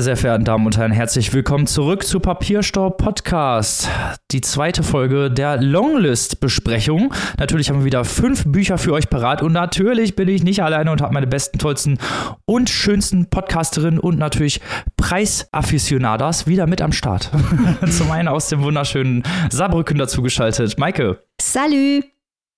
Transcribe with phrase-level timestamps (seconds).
[0.00, 3.86] Meine sehr verehrten Damen und Herren, herzlich willkommen zurück zu Papierstau Podcast.
[4.30, 7.12] Die zweite Folge der Longlist-Besprechung.
[7.36, 10.90] Natürlich haben wir wieder fünf Bücher für euch parat und natürlich bin ich nicht alleine
[10.90, 11.98] und habe meine besten, tollsten
[12.46, 14.62] und schönsten Podcasterinnen und natürlich
[14.96, 17.30] Preisafficionadas wieder mit am Start.
[17.90, 20.78] Zum einen aus dem wunderschönen Saarbrücken dazugeschaltet.
[20.78, 21.22] Maike.
[21.38, 22.00] Salü.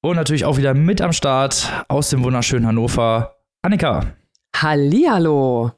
[0.00, 3.34] Und natürlich auch wieder mit am Start aus dem wunderschönen Hannover.
[3.62, 4.06] Annika.
[4.54, 5.72] Hallihallo.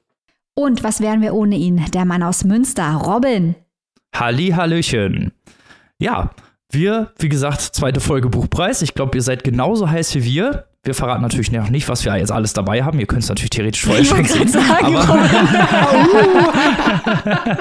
[0.56, 1.84] Und was wären wir ohne ihn?
[1.92, 3.56] Der Mann aus Münster, Robin.
[4.14, 5.32] Halli, Hallöchen.
[5.98, 6.30] Ja,
[6.70, 8.80] wir, wie gesagt, zweite Folge Buchpreis.
[8.82, 10.68] Ich glaube, ihr seid genauso heiß wie wir.
[10.84, 13.00] Wir verraten natürlich noch nicht, was wir jetzt alles dabei haben.
[13.00, 14.48] Ihr könnt es natürlich theoretisch vorher schon sehen.
[14.48, 15.14] Sagen, aber,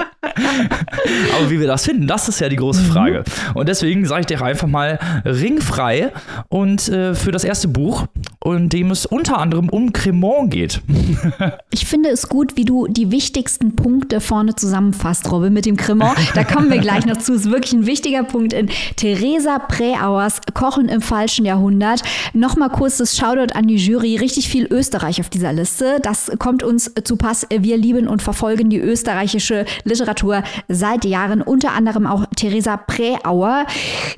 [1.36, 2.92] aber wie wir das finden, das ist ja die große mhm.
[2.92, 3.24] Frage.
[3.54, 6.12] Und deswegen sage ich dir einfach mal ringfrei
[6.50, 8.04] und äh, für das erste Buch,
[8.44, 10.82] in dem es unter anderem um Cremant geht.
[11.70, 16.18] ich finde es gut, wie du die wichtigsten Punkte vorne zusammenfasst, Robin, mit dem Cremant.
[16.34, 17.32] Da kommen wir gleich noch zu.
[17.32, 22.02] Ist wirklich ein wichtiger Punkt in Theresa Präauers Kochen im falschen Jahrhundert.
[22.34, 24.16] Nochmal kurz das Shoutout an die Jury.
[24.16, 25.98] Richtig viel Österreich auf dieser Liste.
[26.02, 27.46] Das kommt uns zu Pass.
[27.50, 31.42] Wir lieben und verfolgen die österreichische Literatur seit Jahren.
[31.42, 33.66] Unter anderem auch Theresa Präauer,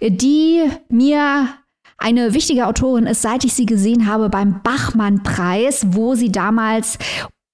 [0.00, 1.48] die mir
[1.98, 6.98] eine wichtige Autorin ist, seit ich sie gesehen habe beim Bachmann-Preis, wo sie damals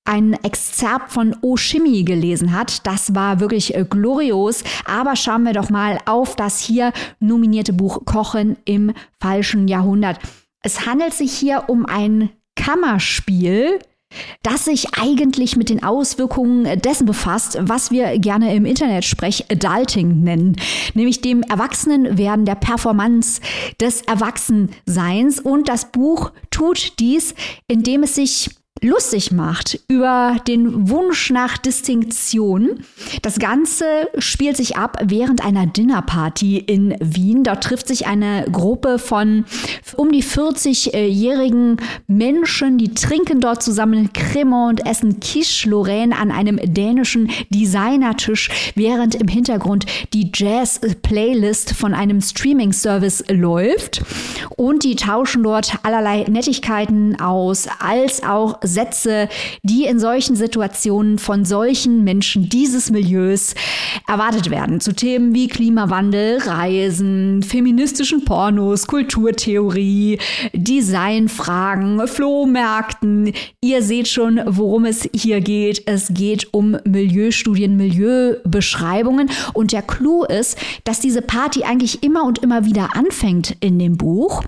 [0.05, 2.87] ein Exzerpt von O gelesen hat.
[2.87, 4.65] Das war wirklich äh, glorios.
[4.85, 10.19] Aber schauen wir doch mal auf das hier nominierte Buch Kochen im falschen Jahrhundert.
[10.63, 13.81] Es handelt sich hier um ein Kammerspiel,
[14.43, 20.57] das sich eigentlich mit den Auswirkungen dessen befasst, was wir gerne im Internet-Sprech Adulting nennen,
[20.95, 23.41] nämlich dem Erwachsenenwerden der Performance
[23.81, 25.41] des Erwachsenseins.
[25.41, 27.35] Und das Buch tut dies,
[27.67, 28.51] indem es sich
[28.83, 32.81] lustig macht über den Wunsch nach Distinktion.
[33.23, 33.85] Das Ganze
[34.19, 37.45] spielt sich ab während einer Dinnerparty in Wien.
[37.45, 39.45] Dort trifft sich eine Gruppe von
[39.97, 41.77] um die 40-jährigen
[42.07, 49.15] Menschen, die trinken dort zusammen Cremant und essen Quiche Lorraine an einem dänischen Designertisch, während
[49.15, 54.03] im Hintergrund die Jazz-Playlist von einem Streaming-Service läuft.
[54.57, 59.29] Und die tauschen dort allerlei Nettigkeiten aus, als auch Sätze,
[59.63, 63.55] die in solchen Situationen von solchen Menschen dieses Milieus
[64.09, 64.81] erwartet werden.
[64.81, 70.19] Zu Themen wie Klimawandel, Reisen, feministischen Pornos, Kulturtheorie,
[70.53, 73.33] Designfragen, Flohmärkten.
[73.61, 75.83] Ihr seht schon, worum es hier geht.
[75.87, 79.31] Es geht um Milieustudien, Milieubeschreibungen.
[79.53, 83.97] Und der Clou ist, dass diese Party eigentlich immer und immer wieder anfängt in dem
[83.97, 84.43] Buch,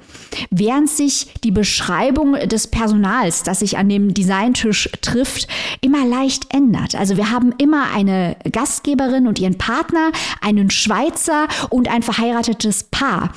[0.50, 5.48] während sich die Beschreibung des Personals, das sich an dem Designtisch trifft,
[5.80, 6.94] immer leicht ändert.
[6.94, 13.32] Also wir haben immer eine Gastgeberin und ihren Partner, einen Schweizer und ein verheiratetes Paar.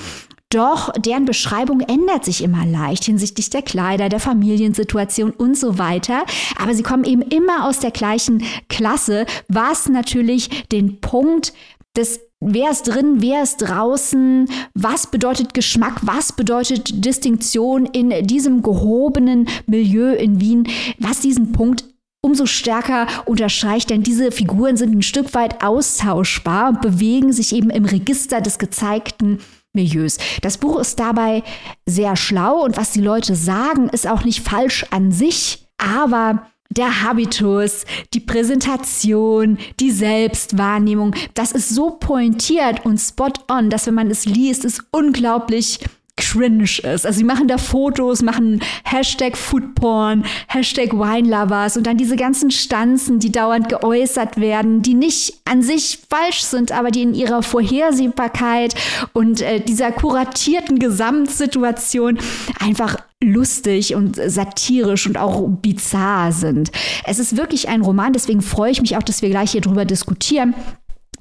[0.50, 6.24] Doch deren Beschreibung ändert sich immer leicht hinsichtlich der Kleider, der Familiensituation und so weiter.
[6.58, 11.52] Aber sie kommen eben immer aus der gleichen Klasse, was natürlich den Punkt
[11.96, 14.48] des Wer ist drin, wer ist draußen?
[14.74, 16.00] Was bedeutet Geschmack?
[16.02, 20.68] Was bedeutet Distinktion in diesem gehobenen Milieu in Wien?
[20.98, 21.84] Was diesen Punkt
[22.20, 27.70] umso stärker unterstreicht, denn diese Figuren sind ein Stück weit austauschbar und bewegen sich eben
[27.70, 29.38] im Register des gezeigten
[29.72, 30.18] Milieus.
[30.42, 31.42] Das Buch ist dabei
[31.86, 37.02] sehr schlau und was die Leute sagen, ist auch nicht falsch an sich, aber der
[37.02, 37.84] Habitus,
[38.14, 44.26] die Präsentation, die Selbstwahrnehmung, das ist so pointiert und spot on, dass wenn man es
[44.26, 45.80] liest, es unglaublich
[46.18, 47.06] cringe ist.
[47.06, 53.18] Also sie machen da Fotos, machen Hashtag Foodporn, Hashtag Winelovers und dann diese ganzen Stanzen,
[53.18, 58.74] die dauernd geäußert werden, die nicht an sich falsch sind, aber die in ihrer Vorhersehbarkeit
[59.12, 62.18] und äh, dieser kuratierten Gesamtsituation
[62.60, 66.70] einfach lustig und satirisch und auch bizarr sind.
[67.04, 69.84] Es ist wirklich ein Roman, deswegen freue ich mich auch, dass wir gleich hier drüber
[69.84, 70.54] diskutieren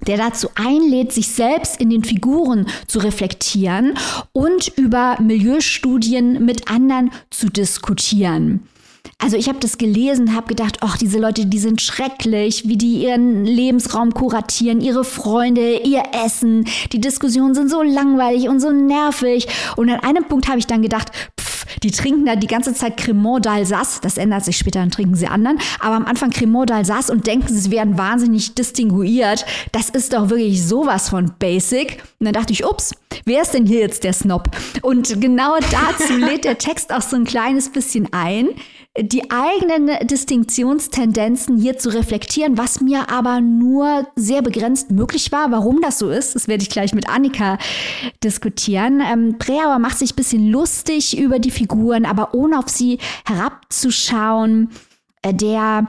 [0.05, 3.93] der dazu einlädt, sich selbst in den Figuren zu reflektieren
[4.31, 8.67] und über Milieustudien mit anderen zu diskutieren.
[9.19, 13.03] Also ich habe das gelesen, habe gedacht, ach, diese Leute, die sind schrecklich, wie die
[13.03, 16.67] ihren Lebensraum kuratieren, ihre Freunde, ihr Essen.
[16.91, 19.47] Die Diskussionen sind so langweilig und so nervig.
[19.75, 22.97] Und an einem Punkt habe ich dann gedacht, pff, die trinken da die ganze Zeit
[22.97, 24.01] Cremant d'Alsace.
[24.01, 25.59] Das ändert sich später, dann trinken sie anderen.
[25.79, 29.45] Aber am Anfang Cremant d'Alsace und denken, sie werden wahnsinnig distinguiert.
[29.71, 32.03] Das ist doch wirklich sowas von basic.
[32.19, 32.93] Und dann dachte ich, ups,
[33.25, 34.49] wer ist denn hier jetzt der Snob?
[34.83, 38.49] Und genau dazu lädt der Text auch so ein kleines bisschen ein,
[38.99, 45.51] die eigenen Distinktionstendenzen hier zu reflektieren, was mir aber nur sehr begrenzt möglich war.
[45.51, 47.57] Warum das so ist, das werde ich gleich mit Annika
[48.23, 49.01] diskutieren.
[49.01, 54.69] Ähm, Breauer macht sich ein bisschen lustig über die Figuren, aber ohne auf sie herabzuschauen.
[55.21, 55.87] Äh, der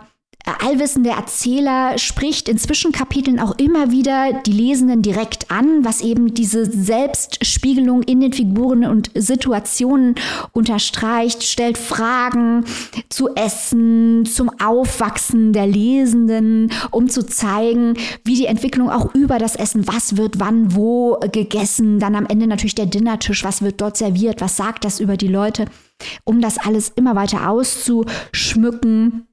[0.60, 6.64] allwissende Erzähler spricht in Zwischenkapiteln auch immer wieder die Lesenden direkt an, was eben diese
[6.66, 10.14] Selbstspiegelung in den Figuren und Situationen
[10.52, 12.64] unterstreicht, stellt Fragen
[13.08, 17.94] zu Essen, zum Aufwachsen der Lesenden, um zu zeigen,
[18.24, 22.46] wie die Entwicklung auch über das Essen, was wird wann wo gegessen, dann am Ende
[22.46, 25.66] natürlich der Dinnertisch, was wird dort serviert, was sagt das über die Leute,
[26.24, 29.27] um das alles immer weiter auszuschmücken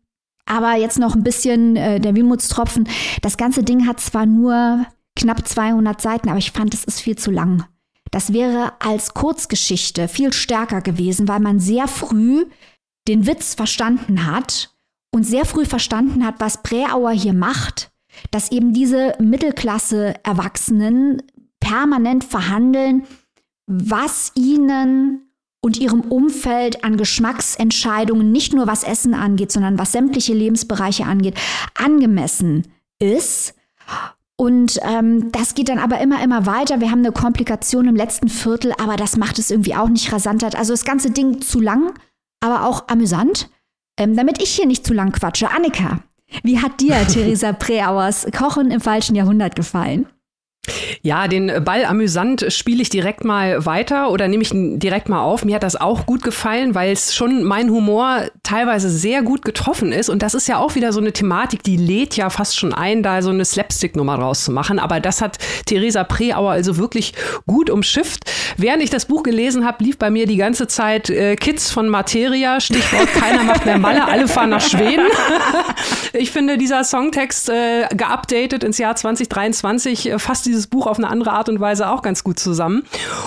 [0.46, 2.88] aber jetzt noch ein bisschen äh, der Wehmutstropfen.
[3.22, 7.18] Das ganze Ding hat zwar nur knapp 200 Seiten, aber ich fand, es ist viel
[7.18, 7.66] zu lang.
[8.12, 12.46] Das wäre als Kurzgeschichte viel stärker gewesen, weil man sehr früh
[13.08, 14.76] den Witz verstanden hat
[15.12, 17.92] und sehr früh verstanden hat, was Präauer hier macht,
[18.32, 21.22] dass eben diese Mittelklasse-Erwachsenen
[21.60, 23.04] permanent verhandeln,
[23.68, 25.25] was ihnen
[25.66, 31.34] und ihrem Umfeld an Geschmacksentscheidungen, nicht nur was Essen angeht, sondern was sämtliche Lebensbereiche angeht,
[31.74, 32.68] angemessen
[33.00, 33.56] ist.
[34.38, 36.82] Und ähm, das geht dann aber immer, immer weiter.
[36.82, 40.56] Wir haben eine Komplikation im letzten Viertel, aber das macht es irgendwie auch nicht rasanter.
[40.56, 41.96] Also das ganze Ding zu lang,
[42.42, 43.50] aber auch amüsant.
[43.98, 45.50] Ähm, damit ich hier nicht zu lang quatsche.
[45.50, 46.04] Annika,
[46.44, 50.06] wie hat dir Theresa Preauers Kochen im falschen Jahrhundert gefallen?
[51.02, 55.46] Ja, den Ball amüsant spiele ich direkt mal weiter oder nehme ich direkt mal auf.
[55.46, 59.92] Mir hat das auch gut gefallen, weil es schon mein Humor teilweise sehr gut getroffen
[59.92, 60.10] ist.
[60.10, 63.04] Und das ist ja auch wieder so eine Thematik, die lädt ja fast schon ein,
[63.04, 64.80] da so eine Slapstick-Nummer rauszumachen.
[64.80, 67.14] Aber das hat Theresa Preauer also wirklich
[67.46, 68.30] gut umschifft.
[68.58, 71.90] Während ich das Buch gelesen habe, lief bei mir die ganze Zeit äh, Kids von
[71.90, 75.06] Materia, Stichwort keiner macht mehr Malle, alle fahren nach Schweden.
[76.14, 81.10] ich finde dieser Songtext äh, geupdatet ins Jahr 2023 äh, fast dieses Buch auf eine
[81.10, 82.84] andere Art und Weise auch ganz gut zusammen.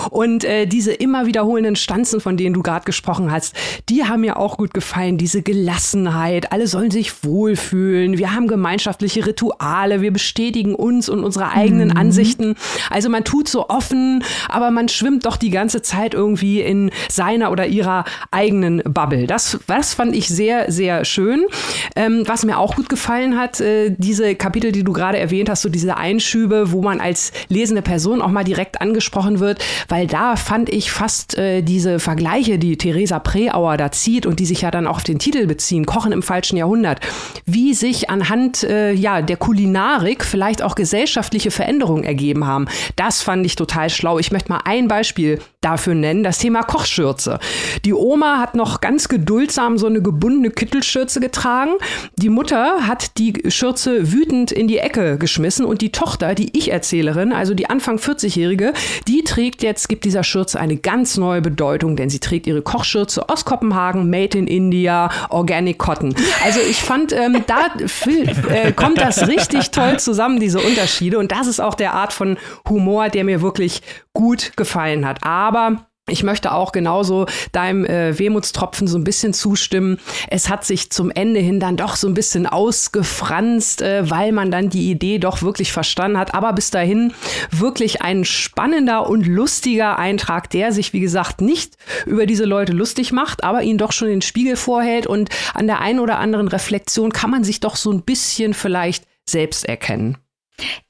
[0.09, 3.55] Und äh, diese immer wiederholenden Stanzen, von denen du gerade gesprochen hast,
[3.87, 5.17] die haben mir auch gut gefallen.
[5.17, 8.17] Diese Gelassenheit, alle sollen sich wohlfühlen.
[8.17, 11.97] Wir haben gemeinschaftliche Rituale, wir bestätigen uns und unsere eigenen mhm.
[11.97, 12.55] Ansichten.
[12.89, 17.51] Also man tut so offen, aber man schwimmt doch die ganze Zeit irgendwie in seiner
[17.51, 19.27] oder ihrer eigenen Bubble.
[19.27, 21.45] Das, das fand ich sehr, sehr schön.
[21.95, 25.61] Ähm, was mir auch gut gefallen hat, äh, diese Kapitel, die du gerade erwähnt hast,
[25.61, 30.07] so diese Einschübe, wo man als als lesende Person auch mal direkt angesprochen wird, weil
[30.07, 34.61] da fand ich fast äh, diese Vergleiche, die Theresa Preauer da zieht und die sich
[34.61, 36.99] ja dann auch auf den Titel beziehen, Kochen im falschen Jahrhundert,
[37.45, 42.67] wie sich anhand äh, ja, der Kulinarik vielleicht auch gesellschaftliche Veränderungen ergeben haben.
[42.95, 44.19] Das fand ich total schlau.
[44.19, 47.39] Ich möchte mal ein Beispiel dafür nennen, das Thema Kochschürze.
[47.85, 51.71] Die Oma hat noch ganz geduldsam so eine gebundene Kittelschürze getragen.
[52.15, 56.71] Die Mutter hat die Schürze wütend in die Ecke geschmissen und die Tochter, die ich
[56.71, 58.73] erzähle, Schauspielerin, also die Anfang 40-Jährige,
[59.07, 63.29] die trägt jetzt, gibt dieser Schürze eine ganz neue Bedeutung, denn sie trägt ihre Kochschürze
[63.29, 66.15] aus Kopenhagen, Made in India, Organic Cotton.
[66.43, 67.67] Also ich fand, ähm, da
[68.49, 71.19] äh, kommt das richtig toll zusammen, diese Unterschiede.
[71.19, 72.37] Und das ist auch der Art von
[72.67, 73.81] Humor, der mir wirklich
[74.13, 75.23] gut gefallen hat.
[75.23, 75.48] Aber
[76.11, 79.99] ich möchte auch genauso deinem äh, Wehmutstropfen so ein bisschen zustimmen.
[80.29, 84.51] Es hat sich zum Ende hin dann doch so ein bisschen ausgefranst, äh, weil man
[84.51, 86.33] dann die Idee doch wirklich verstanden hat.
[86.33, 87.13] Aber bis dahin
[87.51, 93.11] wirklich ein spannender und lustiger Eintrag, der sich, wie gesagt, nicht über diese Leute lustig
[93.11, 95.07] macht, aber ihnen doch schon den Spiegel vorhält.
[95.07, 99.05] Und an der einen oder anderen Reflexion kann man sich doch so ein bisschen vielleicht
[99.27, 100.17] selbst erkennen.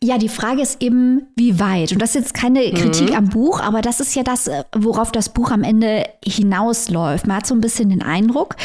[0.01, 1.91] Ja, die Frage ist eben, wie weit.
[1.91, 3.15] Und das ist jetzt keine Kritik mhm.
[3.15, 7.27] am Buch, aber das ist ja das, äh, worauf das Buch am Ende hinausläuft.
[7.27, 8.55] Man hat so ein bisschen den Eindruck,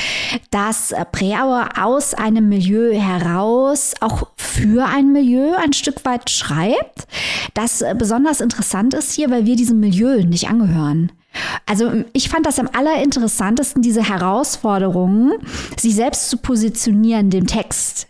[0.50, 7.06] dass äh, Preauer aus einem Milieu heraus auch für ein Milieu ein Stück weit schreibt.
[7.54, 11.12] Das äh, besonders interessant ist hier, weil wir diesem Milieu nicht angehören.
[11.66, 15.32] Also ich fand das am allerinteressantesten, diese Herausforderungen,
[15.76, 18.06] sich selbst zu positionieren, dem Text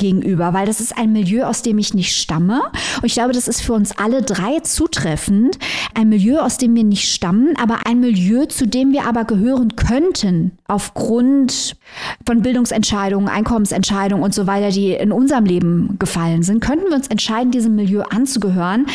[0.00, 2.62] gegenüber, weil das ist ein Milieu, aus dem ich nicht stamme.
[2.96, 5.58] Und ich glaube, das ist für uns alle drei zutreffend.
[5.94, 9.76] Ein Milieu, aus dem wir nicht stammen, aber ein Milieu, zu dem wir aber gehören
[9.76, 11.76] könnten, aufgrund
[12.26, 17.08] von Bildungsentscheidungen, Einkommensentscheidungen und so weiter, die in unserem Leben gefallen sind, könnten wir uns
[17.08, 18.86] entscheiden, diesem Milieu anzugehören.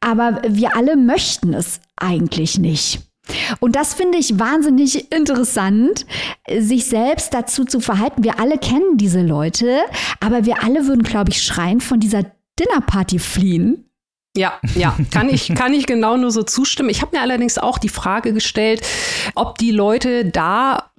[0.00, 3.09] Aber wir alle möchten es eigentlich nicht.
[3.58, 6.06] Und das finde ich wahnsinnig interessant,
[6.58, 8.22] sich selbst dazu zu verhalten.
[8.22, 9.80] Wir alle kennen diese Leute,
[10.20, 12.24] aber wir alle würden, glaube ich, schreien von dieser
[12.58, 13.90] Dinnerparty fliehen.
[14.36, 16.90] Ja, ja, kann ich, kann ich genau nur so zustimmen.
[16.90, 18.86] Ich habe mir allerdings auch die Frage gestellt,
[19.34, 20.89] ob die Leute da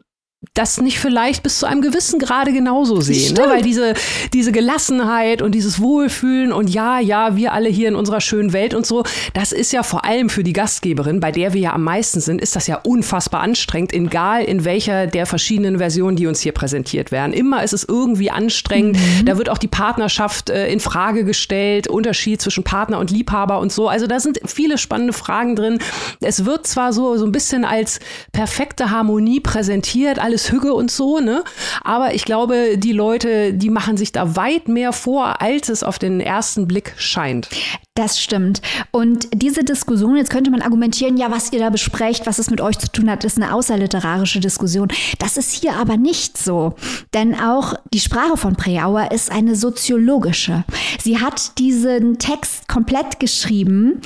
[0.56, 3.36] das nicht vielleicht bis zu einem gewissen Grade genauso sehen.
[3.36, 3.44] Ne?
[3.48, 3.94] Weil diese,
[4.34, 8.74] diese Gelassenheit und dieses Wohlfühlen und ja, ja, wir alle hier in unserer schönen Welt
[8.74, 9.04] und so,
[9.36, 12.42] das ist ja vor allem für die Gastgeberin, bei der wir ja am meisten sind,
[12.42, 17.12] ist das ja unfassbar anstrengend, egal in welcher der verschiedenen Versionen, die uns hier präsentiert
[17.12, 17.34] werden.
[17.34, 18.98] Immer ist es irgendwie anstrengend.
[18.98, 19.26] Mhm.
[19.26, 23.72] Da wird auch die Partnerschaft äh, in Frage gestellt, Unterschied zwischen Partner und Liebhaber und
[23.72, 23.88] so.
[23.88, 25.78] Also da sind viele spannende Fragen drin.
[26.20, 28.00] Es wird zwar so, so ein bisschen als
[28.32, 31.44] perfekte Harmonie präsentiert, alles Hüge und so, ne?
[31.84, 36.00] Aber ich glaube, die Leute, die machen sich da weit mehr vor, als es auf
[36.00, 37.50] den ersten Blick scheint.
[37.96, 38.62] Das stimmt.
[38.92, 42.62] Und diese Diskussion, jetzt könnte man argumentieren, ja, was ihr da besprecht, was es mit
[42.62, 44.88] euch zu tun hat, ist eine außerliterarische Diskussion.
[45.20, 46.76] Das ist hier aber nicht so.
[47.14, 50.64] Denn auch die Sprache von Preauer ist eine soziologische.
[51.04, 54.00] Sie hat diesen Text komplett geschrieben,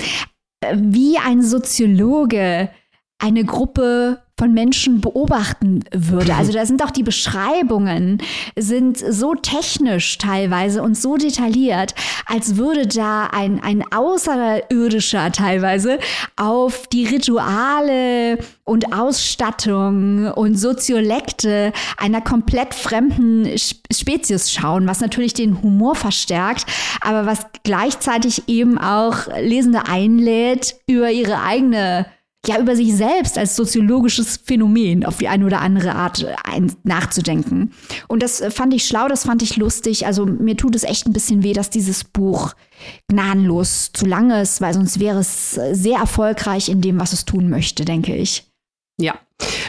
[0.62, 2.72] äh, wie ein Soziologe
[3.20, 6.36] eine Gruppe von Menschen beobachten würde.
[6.36, 8.22] Also da sind auch die Beschreibungen
[8.58, 16.00] sind so technisch teilweise und so detailliert, als würde da ein, ein Außerirdischer teilweise
[16.36, 25.62] auf die Rituale und Ausstattung und Soziolekte einer komplett fremden Spezies schauen, was natürlich den
[25.62, 26.66] Humor verstärkt,
[27.00, 32.06] aber was gleichzeitig eben auch Lesende einlädt, über ihre eigene
[32.48, 36.26] ja über sich selbst als soziologisches Phänomen auf die eine oder andere Art
[36.84, 37.72] nachzudenken.
[38.08, 40.06] Und das äh, fand ich schlau, das fand ich lustig.
[40.06, 42.54] Also mir tut es echt ein bisschen weh, dass dieses Buch
[43.08, 47.26] gnadenlos zu lang ist, weil sonst wäre es äh, sehr erfolgreich in dem, was es
[47.26, 48.44] tun möchte, denke ich.
[48.98, 49.16] Ja.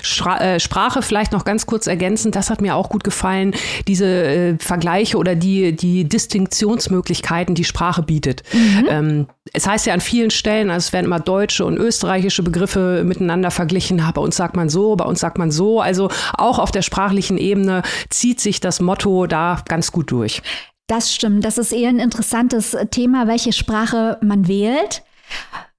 [0.02, 3.54] Stra äh, Sprache vielleicht noch ganz kurz ergänzend, das hat mir auch gut gefallen,
[3.88, 8.44] diese äh, Vergleiche oder die, die Distinktionsmöglichkeiten, die Sprache bietet.
[8.52, 8.86] Mhm.
[8.88, 13.02] Ähm, es heißt ja an vielen Stellen, also es werden immer deutsche und österreichische Begriffe
[13.04, 14.00] miteinander verglichen.
[14.14, 15.80] bei uns sagt man so, bei uns sagt man so.
[15.80, 20.42] Also auch auf der sprachlichen Ebene zieht sich das Motto da ganz gut durch.
[20.86, 21.44] Das stimmt.
[21.44, 25.02] Das ist eher ein interessantes Thema, welche Sprache man wählt.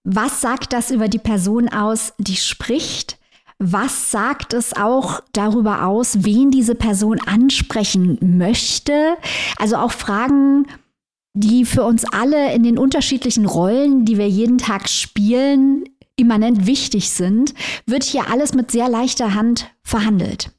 [0.03, 3.17] Was sagt das über die Person aus, die spricht?
[3.59, 9.17] Was sagt es auch darüber aus, wen diese Person ansprechen möchte?
[9.57, 10.67] Also auch Fragen,
[11.33, 15.85] die für uns alle in den unterschiedlichen Rollen, die wir jeden Tag spielen,
[16.15, 17.53] immanent wichtig sind,
[17.85, 20.51] wird hier alles mit sehr leichter Hand verhandelt.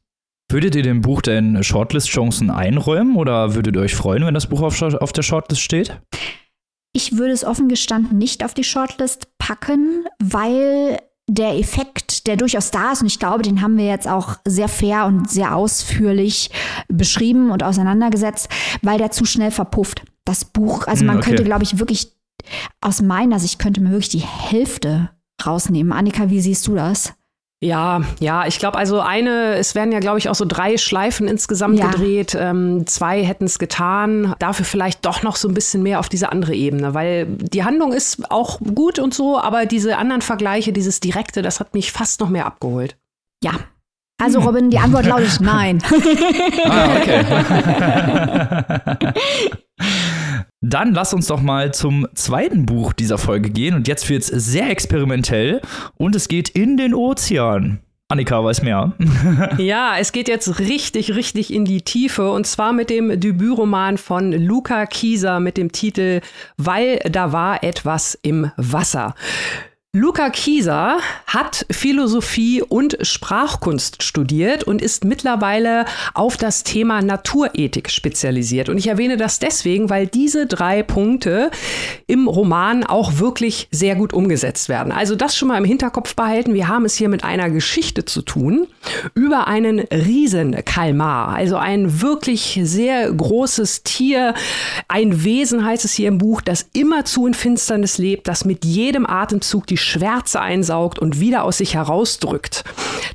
[0.51, 4.63] Würdet ihr dem Buch denn Shortlist-Chancen einräumen oder würdet ihr euch freuen, wenn das Buch
[4.63, 6.01] auf, auf der Shortlist steht?
[6.95, 12.71] Ich würde es offen gestanden nicht auf die Shortlist packen, weil der Effekt, der durchaus
[12.71, 16.51] da ist, und ich glaube, den haben wir jetzt auch sehr fair und sehr ausführlich
[16.89, 18.49] beschrieben und auseinandergesetzt,
[18.83, 20.03] weil der zu schnell verpufft.
[20.25, 21.31] Das Buch, also man hm, okay.
[21.31, 22.13] könnte, glaube ich, wirklich
[22.81, 25.11] aus meiner Sicht könnte man wirklich die Hälfte
[25.45, 25.93] rausnehmen.
[25.93, 27.13] Annika, wie siehst du das?
[27.61, 31.27] Ja, ja, ich glaube, also eine, es werden ja, glaube ich, auch so drei Schleifen
[31.27, 31.91] insgesamt ja.
[31.91, 32.37] gedreht.
[32.39, 34.35] Ähm, zwei hätten es getan.
[34.39, 37.93] Dafür vielleicht doch noch so ein bisschen mehr auf diese andere Ebene, weil die Handlung
[37.93, 42.21] ist auch gut und so, aber diese anderen Vergleiche, dieses Direkte, das hat mich fast
[42.21, 42.97] noch mehr abgeholt.
[43.43, 43.53] Ja.
[44.19, 45.81] Also Robin, die Antwort lautet nein.
[46.65, 47.25] ah, okay.
[50.61, 53.77] Dann lass uns doch mal zum zweiten Buch dieser Folge gehen.
[53.77, 55.61] Und jetzt wird es sehr experimentell
[55.97, 57.79] und es geht in den Ozean.
[58.11, 58.95] Annika weiß mehr.
[59.59, 64.33] ja, es geht jetzt richtig, richtig in die Tiefe und zwar mit dem Debütroman von
[64.33, 66.23] Luca Kieser mit dem Titel
[66.57, 69.15] Weil da war etwas im Wasser.
[69.97, 78.69] Luca Kieser hat Philosophie und Sprachkunst studiert und ist mittlerweile auf das Thema Naturethik spezialisiert.
[78.69, 81.51] Und ich erwähne das deswegen, weil diese drei Punkte
[82.07, 84.93] im Roman auch wirklich sehr gut umgesetzt werden.
[84.93, 86.53] Also das schon mal im Hinterkopf behalten.
[86.53, 88.67] Wir haben es hier mit einer Geschichte zu tun
[89.15, 94.35] über einen Riesenkalmar, also ein wirklich sehr großes Tier,
[94.87, 99.07] ein Wesen heißt es hier im Buch, das immerzu in Finsternis lebt, das mit jedem
[99.07, 102.65] Atemzug die Schwärze einsaugt und wieder aus sich herausdrückt,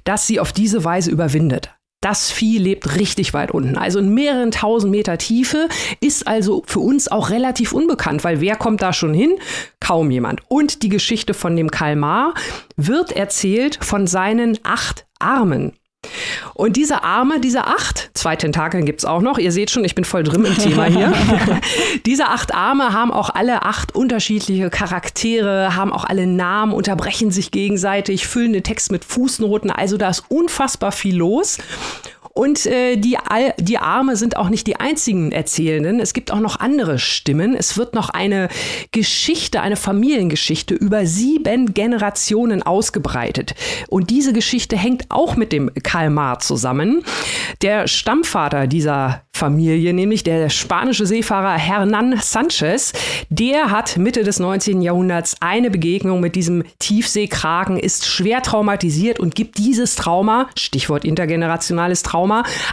[0.04, 1.70] dass sie auf diese Weise überwindet.
[2.04, 5.70] Das Vieh lebt richtig weit unten, also in mehreren tausend Meter Tiefe,
[6.02, 9.38] ist also für uns auch relativ unbekannt, weil wer kommt da schon hin?
[9.80, 10.42] Kaum jemand.
[10.50, 12.34] Und die Geschichte von dem Kalmar
[12.76, 15.78] wird erzählt von seinen acht Armen.
[16.54, 19.96] Und diese Arme, diese acht, zwei Tentakeln gibt es auch noch, ihr seht schon, ich
[19.96, 21.14] bin voll drin im Thema hier.
[22.06, 27.52] diese acht Arme haben auch alle acht unterschiedliche Charaktere, haben auch alle Namen, unterbrechen sich
[27.52, 31.58] gegenseitig, füllen den Text mit Fußnoten, also da ist unfassbar viel los.
[32.34, 33.16] Und äh, die,
[33.60, 36.00] die Arme sind auch nicht die einzigen Erzählenden.
[36.00, 37.56] Es gibt auch noch andere Stimmen.
[37.56, 38.50] Es wird noch eine
[38.92, 43.54] Geschichte, eine Familiengeschichte über sieben Generationen ausgebreitet.
[43.88, 47.04] Und diese Geschichte hängt auch mit dem Karl Marr zusammen.
[47.62, 52.94] Der Stammvater dieser Familie, nämlich der spanische Seefahrer Hernán Sanchez,
[53.30, 54.82] der hat Mitte des 19.
[54.82, 62.04] Jahrhunderts eine Begegnung mit diesem Tiefseekraken, ist schwer traumatisiert und gibt dieses Trauma, Stichwort intergenerationales
[62.04, 62.23] Trauma,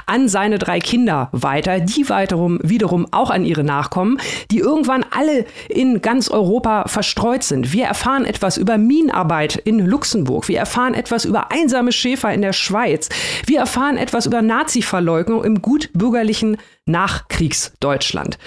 [0.07, 4.19] an seine drei Kinder weiter, die weiterum, wiederum auch an ihre Nachkommen,
[4.50, 7.73] die irgendwann alle in ganz Europa verstreut sind.
[7.73, 10.49] Wir erfahren etwas über Minenarbeit in Luxemburg.
[10.49, 13.09] Wir erfahren etwas über einsame Schäfer in der Schweiz.
[13.47, 18.38] Wir erfahren etwas über Nazi-Verleugnung im gutbürgerlichen Nachkriegsdeutschland.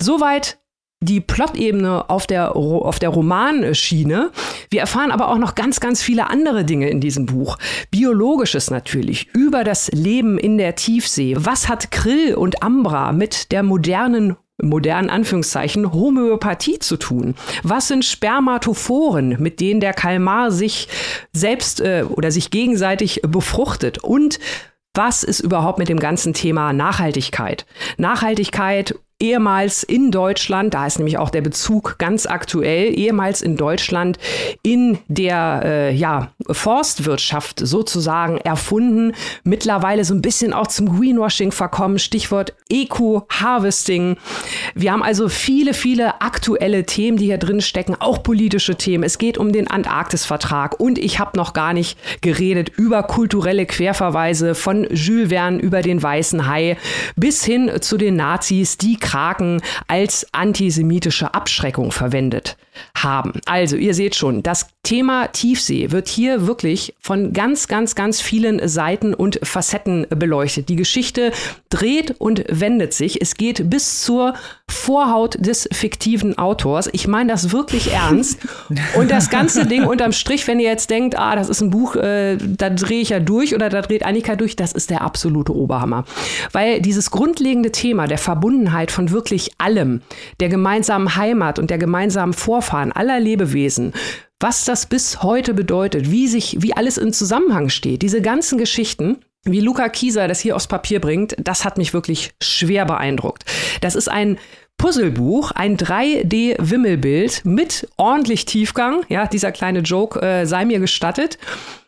[0.00, 0.58] Soweit
[1.00, 4.30] die Plot-Ebene auf der, auf der Romanschiene.
[4.70, 7.58] Wir erfahren aber auch noch ganz, ganz viele andere Dinge in diesem Buch.
[7.90, 11.36] Biologisches natürlich, über das Leben in der Tiefsee.
[11.38, 17.34] Was hat Krill und Ambra mit der modernen modernen Anführungszeichen Homöopathie zu tun?
[17.64, 20.88] Was sind Spermatophoren, mit denen der Kalmar sich
[21.32, 23.98] selbst äh, oder sich gegenseitig befruchtet?
[23.98, 24.38] Und
[24.94, 27.66] was ist überhaupt mit dem ganzen Thema Nachhaltigkeit?
[27.96, 34.18] Nachhaltigkeit ehemals in Deutschland, da ist nämlich auch der Bezug ganz aktuell, ehemals in Deutschland
[34.62, 39.12] in der äh, ja, Forstwirtschaft sozusagen erfunden,
[39.44, 44.16] mittlerweile so ein bisschen auch zum Greenwashing verkommen, Stichwort Eco-Harvesting.
[44.74, 49.04] Wir haben also viele, viele aktuelle Themen, die hier drin stecken, auch politische Themen.
[49.04, 54.54] Es geht um den Antarktis-Vertrag und ich habe noch gar nicht geredet über kulturelle Querverweise
[54.54, 56.76] von Jules Verne über den weißen Hai
[57.16, 62.56] bis hin zu den Nazis, die Kraken als antisemitische Abschreckung verwendet
[62.96, 63.34] haben.
[63.44, 68.66] Also, ihr seht schon, das Thema Tiefsee wird hier wirklich von ganz, ganz, ganz vielen
[68.66, 70.68] Seiten und Facetten beleuchtet.
[70.68, 71.32] Die Geschichte
[71.70, 73.20] dreht und wendet sich.
[73.20, 74.34] Es geht bis zur
[74.68, 76.88] Vorhaut des fiktiven Autors.
[76.92, 78.38] Ich meine das wirklich ernst.
[78.96, 81.96] Und das ganze Ding unterm Strich, wenn ihr jetzt denkt, ah, das ist ein Buch,
[81.96, 85.54] äh, da drehe ich ja durch oder da dreht Annika durch, das ist der absolute
[85.54, 86.04] Oberhammer.
[86.52, 90.00] Weil dieses grundlegende Thema der Verbundenheit von wirklich allem,
[90.40, 93.92] der gemeinsamen Heimat und der gemeinsamen Vorfahren aller Lebewesen,
[94.40, 99.18] was das bis heute bedeutet, wie sich, wie alles in Zusammenhang steht, diese ganzen Geschichten,
[99.44, 103.44] wie Luca Kieser das hier aufs Papier bringt, das hat mich wirklich schwer beeindruckt.
[103.80, 104.38] Das ist ein
[104.76, 109.02] Puzzlebuch, ein 3D-Wimmelbild mit ordentlich Tiefgang.
[109.08, 111.38] Ja, dieser kleine Joke äh, sei mir gestattet.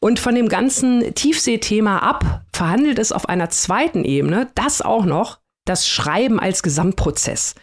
[0.00, 5.38] Und von dem ganzen Tiefseethema ab verhandelt es auf einer zweiten Ebene, das auch noch,
[5.66, 7.54] das Schreiben als Gesamtprozess.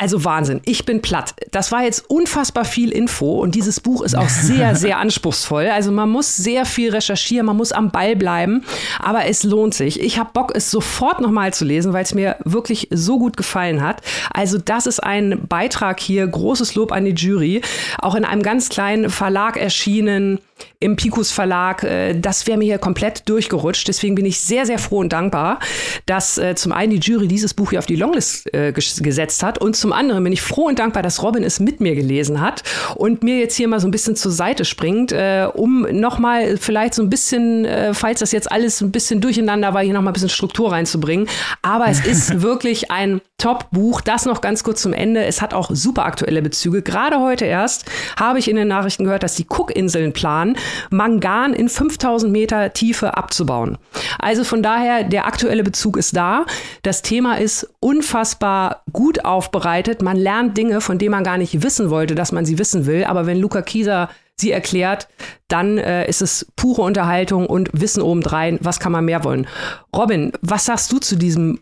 [0.00, 1.34] Also Wahnsinn, ich bin platt.
[1.50, 5.66] Das war jetzt unfassbar viel Info und dieses Buch ist auch sehr, sehr anspruchsvoll.
[5.66, 8.64] Also man muss sehr viel recherchieren, man muss am Ball bleiben,
[9.00, 10.00] aber es lohnt sich.
[10.00, 13.82] Ich habe Bock, es sofort nochmal zu lesen, weil es mir wirklich so gut gefallen
[13.82, 14.00] hat.
[14.32, 17.60] Also das ist ein Beitrag hier, großes Lob an die Jury,
[18.00, 20.38] auch in einem ganz kleinen Verlag erschienen
[20.80, 21.82] im Picus Verlag.
[21.82, 23.88] Äh, das wäre mir hier komplett durchgerutscht.
[23.88, 25.58] Deswegen bin ich sehr, sehr froh und dankbar,
[26.06, 29.58] dass äh, zum einen die Jury dieses Buch hier auf die Longlist äh, gesetzt hat
[29.58, 32.62] und zum anderen bin ich froh und dankbar, dass Robin es mit mir gelesen hat
[32.94, 35.14] und mir jetzt hier mal so ein bisschen zur Seite springt,
[35.54, 39.92] um nochmal vielleicht so ein bisschen, falls das jetzt alles ein bisschen durcheinander war, hier
[39.92, 41.28] nochmal ein bisschen Struktur reinzubringen.
[41.62, 44.00] Aber es ist wirklich ein Top-Buch.
[44.00, 45.24] Das noch ganz kurz zum Ende.
[45.24, 46.82] Es hat auch super aktuelle Bezüge.
[46.82, 47.84] Gerade heute erst
[48.18, 50.56] habe ich in den Nachrichten gehört, dass die Cookinseln planen, an,
[50.90, 53.78] Mangan in 5000 Meter Tiefe abzubauen.
[54.18, 56.46] Also von daher, der aktuelle Bezug ist da.
[56.82, 60.02] Das Thema ist unfassbar gut aufbereitet.
[60.02, 63.04] Man lernt Dinge, von denen man gar nicht wissen wollte, dass man sie wissen will.
[63.04, 65.08] Aber wenn Luca Kieser sie erklärt,
[65.48, 68.58] dann äh, ist es pure Unterhaltung und Wissen obendrein.
[68.62, 69.48] Was kann man mehr wollen?
[69.94, 71.58] Robin, was sagst du zu diesem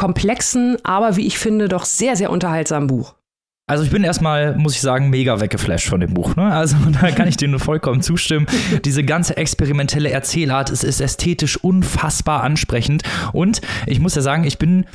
[0.00, 3.16] komplexen, aber wie ich finde, doch sehr, sehr unterhaltsamen Buch?
[3.66, 6.36] Also ich bin erstmal, muss ich sagen, mega weggeflasht von dem Buch.
[6.36, 6.44] Ne?
[6.44, 8.46] Also da kann ich dir nur vollkommen zustimmen.
[8.86, 13.02] Diese ganze experimentelle Erzählart, es ist ästhetisch unfassbar ansprechend.
[13.34, 14.86] Und ich muss ja sagen, ich bin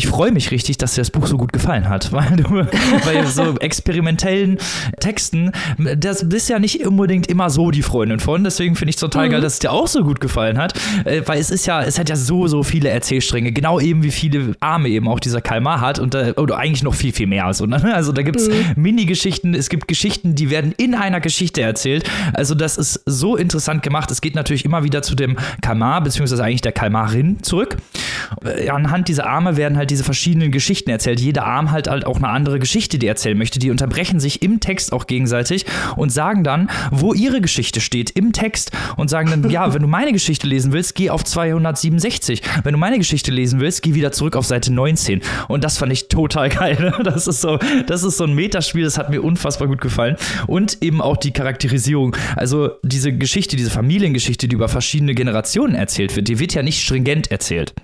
[0.00, 2.66] ich freue mich richtig, dass dir das Buch so gut gefallen hat, weil du
[3.04, 4.56] bei so experimentellen
[4.98, 5.52] Texten,
[5.96, 8.42] das bist ja nicht unbedingt immer so die Freundin von.
[8.42, 9.32] Deswegen finde ich es total mhm.
[9.32, 10.72] geil, dass es dir auch so gut gefallen hat,
[11.04, 14.10] äh, weil es ist ja, es hat ja so, so viele Erzählstränge, genau eben wie
[14.10, 17.44] viele Arme eben auch dieser Kalmar hat und äh, oder eigentlich noch viel, viel mehr.
[17.44, 17.94] Also, ne?
[17.94, 18.54] also da gibt es mhm.
[18.76, 22.08] Mini-Geschichten, es gibt Geschichten, die werden in einer Geschichte erzählt.
[22.32, 24.10] Also das ist so interessant gemacht.
[24.10, 27.76] Es geht natürlich immer wieder zu dem Kalmar, beziehungsweise eigentlich der Kalmarin zurück.
[28.42, 31.20] Äh, anhand dieser Arme werden halt diese verschiedenen Geschichten erzählt.
[31.20, 33.58] Jeder Arm halt halt auch eine andere Geschichte, die er erzählen möchte.
[33.58, 38.32] Die unterbrechen sich im Text auch gegenseitig und sagen dann, wo ihre Geschichte steht im
[38.32, 42.42] Text und sagen dann, ja, wenn du meine Geschichte lesen willst, geh auf 267.
[42.62, 45.20] Wenn du meine Geschichte lesen willst, geh wieder zurück auf Seite 19.
[45.48, 46.94] Und das fand ich total geil.
[47.04, 50.16] Das ist so, das ist so ein Metaspiel, das hat mir unfassbar gut gefallen.
[50.46, 52.16] Und eben auch die Charakterisierung.
[52.36, 56.82] Also diese Geschichte, diese Familiengeschichte, die über verschiedene Generationen erzählt wird, die wird ja nicht
[56.82, 57.74] stringent erzählt.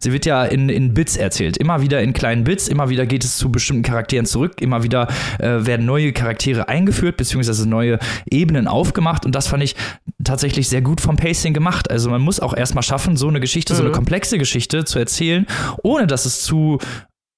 [0.00, 1.47] Sie wird ja in, in Bits erzählt.
[1.56, 5.08] Immer wieder in kleinen Bits, immer wieder geht es zu bestimmten Charakteren zurück, immer wieder
[5.38, 7.98] äh, werden neue Charaktere eingeführt, beziehungsweise neue
[8.30, 9.24] Ebenen aufgemacht.
[9.24, 9.76] Und das fand ich
[10.22, 11.90] tatsächlich sehr gut vom Pacing gemacht.
[11.90, 13.76] Also man muss auch erstmal schaffen, so eine Geschichte, mhm.
[13.76, 13.96] so eine mhm.
[13.96, 15.46] komplexe Geschichte zu erzählen,
[15.82, 16.78] ohne dass es zu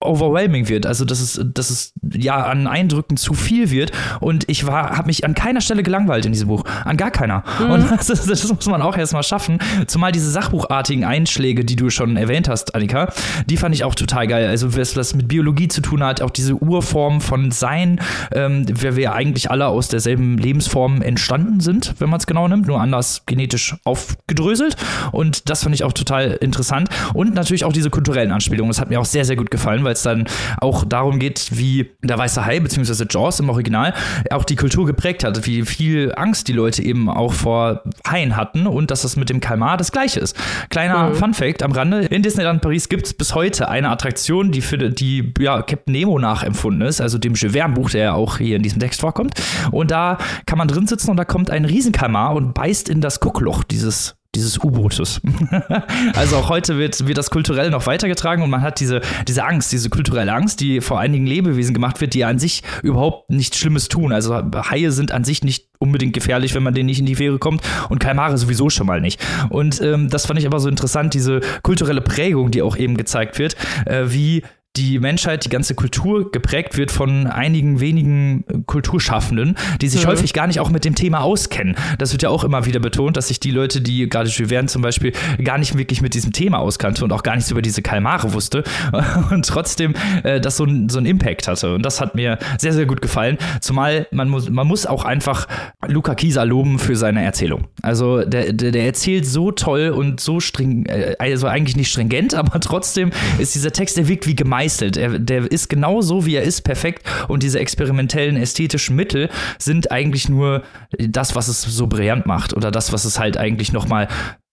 [0.00, 4.66] overwhelming wird, also dass es, dass es ja an Eindrücken zu viel wird und ich
[4.66, 7.44] war, habe mich an keiner Stelle gelangweilt in diesem Buch, an gar keiner.
[7.60, 7.70] Mhm.
[7.70, 9.58] Und das, das, muss man auch erstmal schaffen.
[9.86, 13.12] Zumal diese sachbuchartigen Einschläge, die du schon erwähnt hast, Annika,
[13.46, 14.48] die fand ich auch total geil.
[14.48, 18.00] Also was, was mit Biologie zu tun hat, auch diese Urform von Sein,
[18.32, 22.66] ähm, wer wir eigentlich alle aus derselben Lebensform entstanden sind, wenn man es genau nimmt,
[22.66, 24.76] nur anders genetisch aufgedröselt.
[25.12, 26.88] Und das fand ich auch total interessant.
[27.12, 28.70] Und natürlich auch diese kulturellen Anspielungen.
[28.70, 30.26] Das hat mir auch sehr, sehr gut gefallen, weil weil es dann
[30.60, 33.06] auch darum geht, wie der weiße Hai bzw.
[33.10, 33.92] Jaws im Original
[34.30, 38.68] auch die Kultur geprägt hat, wie viel Angst die Leute eben auch vor Haien hatten
[38.68, 40.36] und dass das mit dem Kalmar das gleiche ist.
[40.68, 41.14] Kleiner mhm.
[41.16, 44.78] Fun Fact am Rande, in Disneyland Paris gibt es bis heute eine Attraktion, die für
[44.78, 48.62] die ja, Captain Nemo nachempfunden ist, also dem Jules Verne-Buch, der ja auch hier in
[48.62, 49.34] diesem Text vorkommt.
[49.72, 53.18] Und da kann man drin sitzen und da kommt ein Riesenkalmar und beißt in das
[53.18, 55.20] Guckloch dieses dieses U-Bootes.
[56.14, 59.72] also auch heute wird, wird das kulturell noch weitergetragen und man hat diese, diese Angst,
[59.72, 63.88] diese kulturelle Angst, die vor einigen Lebewesen gemacht wird, die an sich überhaupt nichts Schlimmes
[63.88, 64.12] tun.
[64.12, 67.38] Also Haie sind an sich nicht unbedingt gefährlich, wenn man denen nicht in die Fähre
[67.38, 69.20] kommt und Kalmare sowieso schon mal nicht.
[69.48, 73.38] Und ähm, das fand ich aber so interessant, diese kulturelle Prägung, die auch eben gezeigt
[73.38, 74.42] wird, äh, wie
[74.76, 80.10] die Menschheit, die ganze Kultur geprägt wird von einigen wenigen äh, Kulturschaffenden, die sich mhm.
[80.10, 81.74] häufig gar nicht auch mit dem Thema auskennen.
[81.98, 84.68] Das wird ja auch immer wieder betont, dass sich die Leute, die gerade Jules Verne
[84.68, 87.82] zum Beispiel gar nicht wirklich mit diesem Thema auskannte und auch gar nichts über diese
[87.82, 88.62] Kalmare wusste
[89.30, 91.74] und trotzdem äh, das so, ein, so einen Impact hatte.
[91.74, 93.38] Und das hat mir sehr, sehr gut gefallen.
[93.60, 95.48] Zumal man muss, man muss auch einfach
[95.88, 97.66] Luca Kieser loben für seine Erzählung.
[97.82, 102.34] Also der, der, der erzählt so toll und so streng, äh, also eigentlich nicht stringent,
[102.40, 104.96] aber trotzdem ist dieser Text, der wirkt wie gemein gemeißelt.
[104.96, 107.06] Er, der ist genau so, wie er ist, perfekt.
[107.28, 110.62] Und diese experimentellen ästhetischen Mittel sind eigentlich nur
[110.98, 112.54] das, was es so brillant macht.
[112.54, 114.08] Oder das, was es halt eigentlich nochmal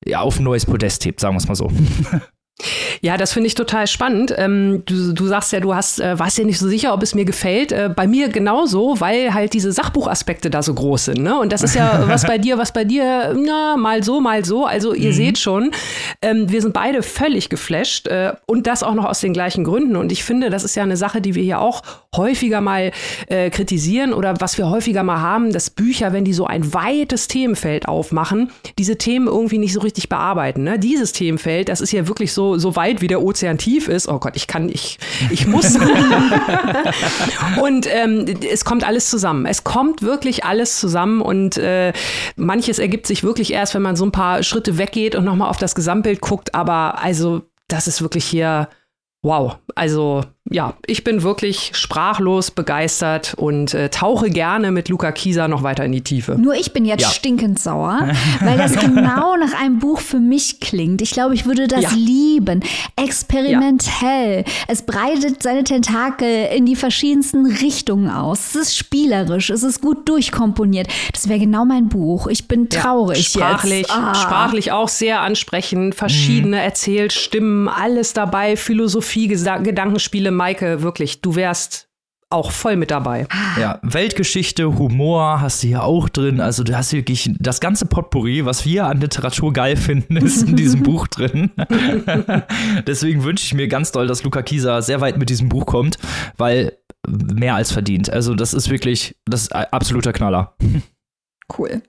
[0.05, 1.71] ja, auf ein neues Podest hebt, sagen wir es mal so.
[3.01, 4.33] Ja, das finde ich total spannend.
[4.35, 7.13] Ähm, du, du sagst ja, du hast, äh, warst ja nicht so sicher, ob es
[7.13, 7.71] mir gefällt.
[7.71, 11.21] Äh, bei mir genauso, weil halt diese Sachbuchaspekte da so groß sind.
[11.21, 11.39] Ne?
[11.39, 14.65] Und das ist ja was bei dir, was bei dir, na, mal so, mal so.
[14.65, 15.15] Also ihr mhm.
[15.15, 15.71] seht schon,
[16.23, 19.95] ähm, wir sind beide völlig geflasht äh, und das auch noch aus den gleichen Gründen.
[19.95, 21.83] Und ich finde, das ist ja eine Sache, die wir hier auch
[22.15, 22.91] häufiger mal
[23.27, 27.27] äh, kritisieren oder was wir häufiger mal haben, dass Bücher, wenn die so ein weites
[27.27, 30.63] Themenfeld aufmachen, diese Themen irgendwie nicht so richtig bearbeiten.
[30.63, 30.79] Ne?
[30.79, 34.07] Dieses Themenfeld, das ist ja wirklich so so, weit wie der Ozean tief ist.
[34.07, 34.97] Oh Gott, ich kann, ich,
[35.29, 35.75] ich muss.
[37.61, 39.45] und ähm, es kommt alles zusammen.
[39.45, 41.93] Es kommt wirklich alles zusammen und äh,
[42.35, 45.57] manches ergibt sich wirklich erst, wenn man so ein paar Schritte weggeht und nochmal auf
[45.57, 46.55] das Gesamtbild guckt.
[46.55, 48.69] Aber also, das ist wirklich hier
[49.23, 49.57] wow.
[49.75, 55.63] Also ja, ich bin wirklich sprachlos begeistert und äh, tauche gerne mit Luca Kieser noch
[55.63, 56.37] weiter in die Tiefe.
[56.37, 57.09] Nur ich bin jetzt ja.
[57.09, 58.09] stinkend sauer,
[58.41, 61.01] weil das genau nach einem Buch für mich klingt.
[61.01, 61.89] Ich glaube, ich würde das ja.
[61.93, 62.63] lieben.
[62.95, 64.43] Experimentell.
[64.45, 64.53] Ja.
[64.67, 68.55] Es breitet seine Tentakel in die verschiedensten Richtungen aus.
[68.55, 70.87] Es ist spielerisch, es ist gut durchkomponiert.
[71.11, 72.27] Das wäre genau mein Buch.
[72.27, 73.91] Ich bin traurig sprachlich, jetzt.
[73.91, 74.15] Ah.
[74.15, 76.63] Sprachlich auch sehr ansprechend, verschiedene mhm.
[76.63, 81.87] Erzählstimmen, alles dabei, Philosophie, Gedankenspiele Maike, wirklich, du wärst
[82.29, 83.25] auch voll mit dabei.
[83.59, 86.41] Ja, Weltgeschichte, Humor hast du hier auch drin.
[86.41, 90.57] Also du hast wirklich das ganze Potpourri, was wir an Literatur geil finden, ist in
[90.57, 91.51] diesem Buch drin.
[92.87, 95.97] Deswegen wünsche ich mir ganz doll, dass Luca Kieser sehr weit mit diesem Buch kommt,
[96.37, 98.09] weil mehr als verdient.
[98.09, 100.57] Also das ist wirklich, das ist absoluter Knaller.
[101.57, 101.81] Cool.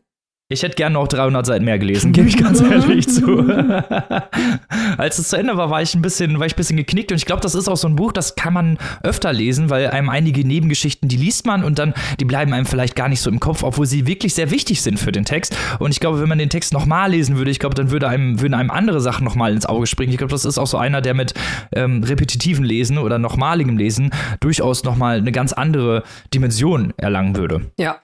[0.51, 3.41] Ich hätte gerne noch 300 Seiten mehr gelesen, gebe ich ganz ehrlich zu.
[4.97, 7.19] Als es zu Ende war, war ich ein bisschen, war ich ein bisschen geknickt und
[7.19, 10.09] ich glaube, das ist auch so ein Buch, das kann man öfter lesen, weil einem
[10.09, 13.41] einige Nebengeschichten, die liest man und dann, die bleiben einem vielleicht gar nicht so im
[13.41, 15.55] Kopf, obwohl sie wirklich sehr wichtig sind für den Text.
[15.81, 18.41] Und ich glaube, wenn man den Text nochmal lesen würde, ich glaube, dann würde einem,
[18.41, 20.13] würden einem andere Sachen nochmal ins Auge springen.
[20.13, 21.35] Ich glaube, das ist auch so einer, der mit
[21.73, 27.71] ähm, repetitiven Lesen oder nochmaligem Lesen durchaus nochmal eine ganz andere Dimension erlangen würde.
[27.79, 28.01] Ja,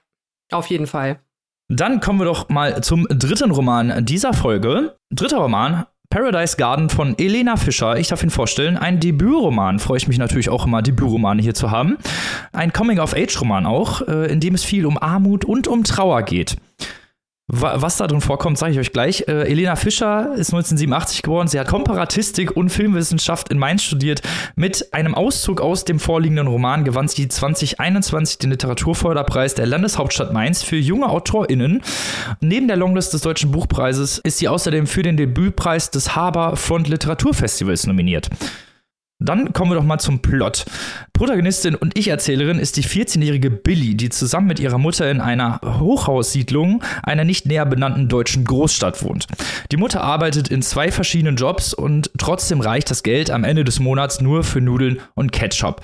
[0.52, 1.23] auf jeden Fall.
[1.76, 4.94] Dann kommen wir doch mal zum dritten Roman dieser Folge.
[5.10, 7.98] Dritter Roman, Paradise Garden von Elena Fischer.
[7.98, 8.76] Ich darf ihn vorstellen.
[8.76, 9.80] Ein Debütroman.
[9.80, 11.98] Freue ich mich natürlich auch immer, Debütromane hier zu haben.
[12.52, 16.56] Ein Coming-of-Age-Roman auch, äh, in dem es viel um Armut und um Trauer geht.
[17.46, 19.28] Was da drin vorkommt, sage ich euch gleich.
[19.28, 21.46] Äh, Elena Fischer ist 1987 geboren.
[21.46, 24.22] Sie hat Komparatistik und Filmwissenschaft in Mainz studiert.
[24.56, 30.62] Mit einem Auszug aus dem vorliegenden Roman gewann sie 2021 den Literaturförderpreis der Landeshauptstadt Mainz
[30.62, 31.82] für junge AutorInnen.
[32.40, 36.88] Neben der Longlist des Deutschen Buchpreises ist sie außerdem für den Debütpreis des Haber Front
[36.88, 38.30] Literaturfestivals nominiert.
[39.20, 40.64] Dann kommen wir doch mal zum Plot.
[41.16, 46.82] Protagonistin und Ich-Erzählerin ist die 14-jährige Billy, die zusammen mit ihrer Mutter in einer Hochhaussiedlung
[47.04, 49.28] einer nicht näher benannten deutschen Großstadt wohnt.
[49.70, 53.78] Die Mutter arbeitet in zwei verschiedenen Jobs und trotzdem reicht das Geld am Ende des
[53.78, 55.82] Monats nur für Nudeln und Ketchup.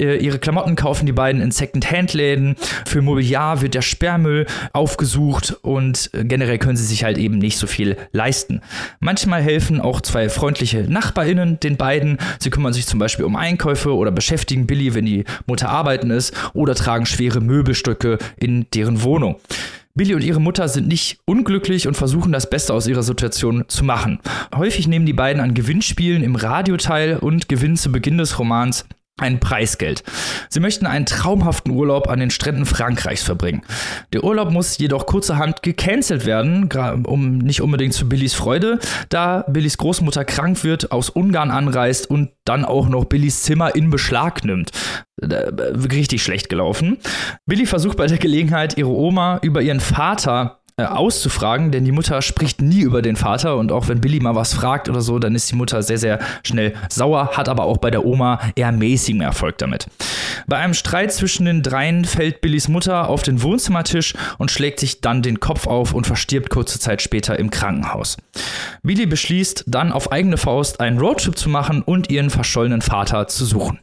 [0.00, 2.56] Äh, ihre Klamotten kaufen die beiden in Second-Hand-Läden.
[2.86, 7.58] Für Mobiliar wird der Sperrmüll aufgesucht und äh, generell können sie sich halt eben nicht
[7.58, 8.60] so viel leisten.
[9.00, 12.18] Manchmal helfen auch zwei freundliche NachbarInnen den beiden.
[12.38, 16.34] Sie kümmern sich zum Beispiel um Einkäufe oder beschäftigen Billy, wenn die Mutter arbeiten ist,
[16.54, 19.36] oder tragen schwere Möbelstücke in deren Wohnung.
[19.94, 23.84] Billy und ihre Mutter sind nicht unglücklich und versuchen das Beste aus ihrer Situation zu
[23.84, 24.20] machen.
[24.54, 28.86] Häufig nehmen die beiden an Gewinnspielen im Radio teil und gewinnen zu Beginn des Romans
[29.18, 30.02] ein Preisgeld.
[30.48, 33.62] Sie möchten einen traumhaften Urlaub an den Stränden Frankreichs verbringen.
[34.12, 36.68] Der Urlaub muss jedoch kurzerhand gecancelt werden,
[37.04, 38.78] um nicht unbedingt zu Billys Freude,
[39.08, 43.90] da Billys Großmutter krank wird, aus Ungarn anreist und dann auch noch Billys Zimmer in
[43.90, 44.70] Beschlag nimmt.
[45.20, 45.26] Äh,
[45.92, 46.98] richtig schlecht gelaufen.
[47.46, 52.22] Billy versucht bei der Gelegenheit, ihre Oma über ihren Vater äh, auszufragen, denn die Mutter
[52.22, 55.34] spricht nie über den Vater und auch wenn Billy mal was fragt oder so, dann
[55.34, 59.20] ist die Mutter sehr, sehr schnell sauer, hat aber auch bei der Oma eher mäßigen
[59.20, 59.88] Erfolg damit.
[60.46, 65.00] Bei einem Streit zwischen den dreien fällt Billys Mutter auf den Wohnzimmertisch und schlägt sich
[65.00, 68.16] dann den Kopf auf und verstirbt kurze Zeit später im Krankenhaus.
[68.84, 73.44] Billy beschließt dann auf eigene Faust einen Roadtrip zu machen und ihren verschollenen Vater zu
[73.44, 73.80] suchen.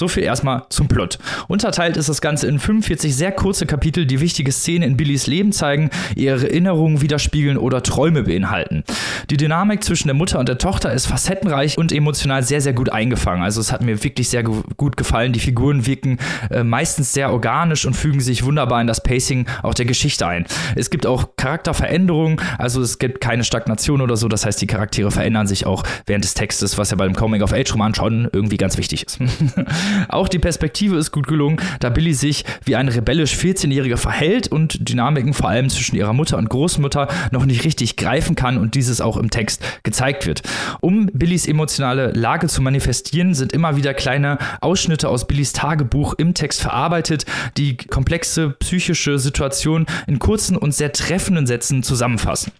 [0.00, 1.18] So viel erstmal zum Plot.
[1.46, 5.52] Unterteilt ist das Ganze in 45 sehr kurze Kapitel, die wichtige Szenen in Billys Leben
[5.52, 8.82] zeigen, ihre Erinnerungen widerspiegeln oder Träume beinhalten.
[9.28, 12.88] Die Dynamik zwischen der Mutter und der Tochter ist facettenreich und emotional sehr, sehr gut
[12.88, 13.42] eingefangen.
[13.42, 15.34] Also es hat mir wirklich sehr gut gefallen.
[15.34, 16.16] Die Figuren wirken
[16.50, 20.46] äh, meistens sehr organisch und fügen sich wunderbar in das Pacing auch der Geschichte ein.
[20.76, 24.28] Es gibt auch Charakterveränderungen, also es gibt keine Stagnation oder so.
[24.28, 28.30] Das heißt, die Charaktere verändern sich auch während des Textes, was ja beim Coming-of-Age-Roman schon
[28.32, 29.18] irgendwie ganz wichtig ist.
[30.08, 34.88] Auch die Perspektive ist gut gelungen, da Billy sich wie ein rebellisch 14-Jähriger verhält und
[34.88, 39.00] Dynamiken vor allem zwischen ihrer Mutter und Großmutter noch nicht richtig greifen kann und dieses
[39.00, 40.42] auch im Text gezeigt wird.
[40.80, 46.34] Um Billys emotionale Lage zu manifestieren, sind immer wieder kleine Ausschnitte aus Billys Tagebuch im
[46.34, 52.52] Text verarbeitet, die komplexe psychische Situation in kurzen und sehr treffenden Sätzen zusammenfassen.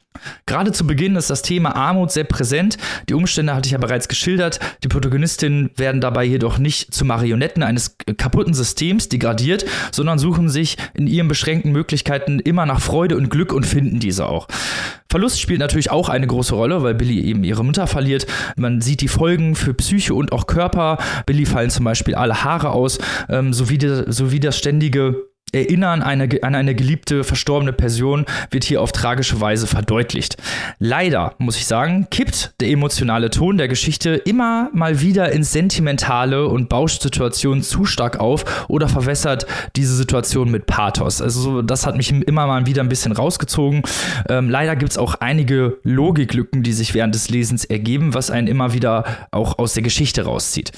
[0.46, 2.76] Gerade zu Beginn ist das Thema Armut sehr präsent.
[3.08, 4.60] Die Umstände hatte ich ja bereits geschildert.
[4.82, 10.76] Die Protagonistinnen werden dabei jedoch nicht zu Marionetten eines kaputten Systems degradiert, sondern suchen sich
[10.94, 14.48] in ihren beschränkten Möglichkeiten immer nach Freude und Glück und finden diese auch.
[15.10, 18.26] Verlust spielt natürlich auch eine große Rolle, weil Billy eben ihre Mutter verliert.
[18.56, 20.98] Man sieht die Folgen für Psyche und auch Körper.
[21.26, 26.28] Billy fallen zum Beispiel alle Haare aus, ähm, sowie, die, sowie das ständige Erinnern eine,
[26.42, 30.36] an eine geliebte, verstorbene Person wird hier auf tragische Weise verdeutlicht.
[30.78, 36.46] Leider, muss ich sagen, kippt der emotionale Ton der Geschichte immer mal wieder ins Sentimentale
[36.46, 41.20] und bauscht Situationen zu stark auf oder verwässert diese Situation mit Pathos.
[41.20, 43.82] Also das hat mich immer mal wieder ein bisschen rausgezogen.
[44.28, 48.46] Ähm, leider gibt es auch einige Logiklücken, die sich während des Lesens ergeben, was einen
[48.46, 50.72] immer wieder auch aus der Geschichte rauszieht.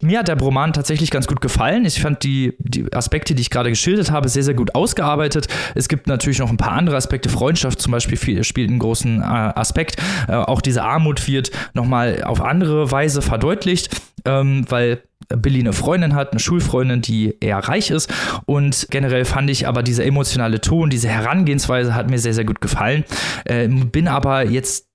[0.00, 1.84] Mir hat der Roman tatsächlich ganz gut gefallen.
[1.84, 5.48] Ich fand die, die Aspekte, die ich gerade geschildert habe, habe, sehr, sehr gut ausgearbeitet.
[5.74, 7.28] Es gibt natürlich noch ein paar andere Aspekte.
[7.28, 9.96] Freundschaft zum Beispiel spielt einen großen äh, Aspekt.
[10.28, 16.14] Äh, auch diese Armut wird nochmal auf andere Weise verdeutlicht, ähm, weil Billy eine Freundin
[16.14, 18.12] hat, eine Schulfreundin, die eher reich ist.
[18.46, 22.60] Und generell fand ich aber dieser emotionale Ton, diese Herangehensweise hat mir sehr, sehr gut
[22.60, 23.04] gefallen.
[23.44, 24.86] Äh, bin aber jetzt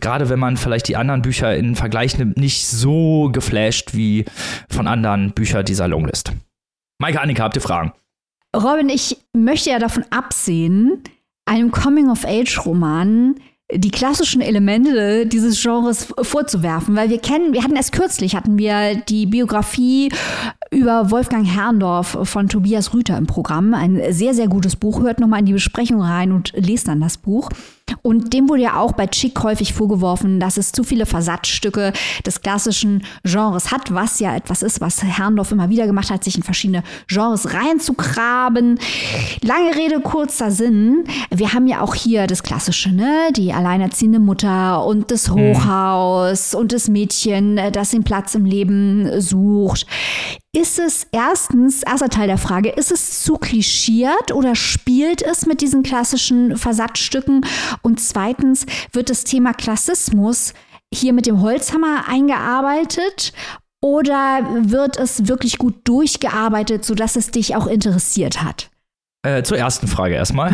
[0.00, 4.24] gerade wenn man vielleicht die anderen Bücher in Vergleich nimmt, nicht so geflasht wie
[4.68, 6.32] von anderen Büchern dieser Longlist.
[7.00, 7.92] Maike, Annika, habt ihr Fragen?
[8.62, 11.02] Robin, ich möchte ja davon absehen,
[11.46, 13.36] einem Coming-of-Age-Roman
[13.70, 18.94] die klassischen Elemente dieses Genres vorzuwerfen, weil wir kennen, wir hatten erst kürzlich, hatten wir
[18.94, 20.10] die Biografie
[20.70, 23.74] über Wolfgang Herrndorf von Tobias Rüther im Programm.
[23.74, 25.02] Ein sehr, sehr gutes Buch.
[25.02, 27.50] Hört nochmal in die Besprechung rein und lest dann das Buch.
[28.02, 31.92] Und dem wurde ja auch bei Chick häufig vorgeworfen, dass es zu viele Versatzstücke
[32.24, 36.36] des klassischen Genres hat, was ja etwas ist, was Herrndorf immer wieder gemacht hat, sich
[36.36, 38.78] in verschiedene Genres reinzugraben.
[39.42, 41.04] Lange Rede, kurzer Sinn.
[41.30, 43.30] Wir haben ja auch hier das Klassische, ne?
[43.36, 45.34] Die alleinerziehende Mutter und das hm.
[45.34, 46.60] Hochhaus mhm.
[46.60, 49.86] und das Mädchen, das den Platz im Leben sucht.
[50.56, 55.60] Ist es erstens, erster Teil der Frage, ist es zu klischiert oder spielt es mit
[55.60, 57.44] diesen klassischen Versatzstücken?
[57.82, 60.54] Und zweitens, wird das Thema Klassismus
[60.92, 63.34] hier mit dem Holzhammer eingearbeitet
[63.82, 68.70] oder wird es wirklich gut durchgearbeitet, sodass es dich auch interessiert hat?
[69.28, 70.52] Äh, zur ersten Frage erstmal.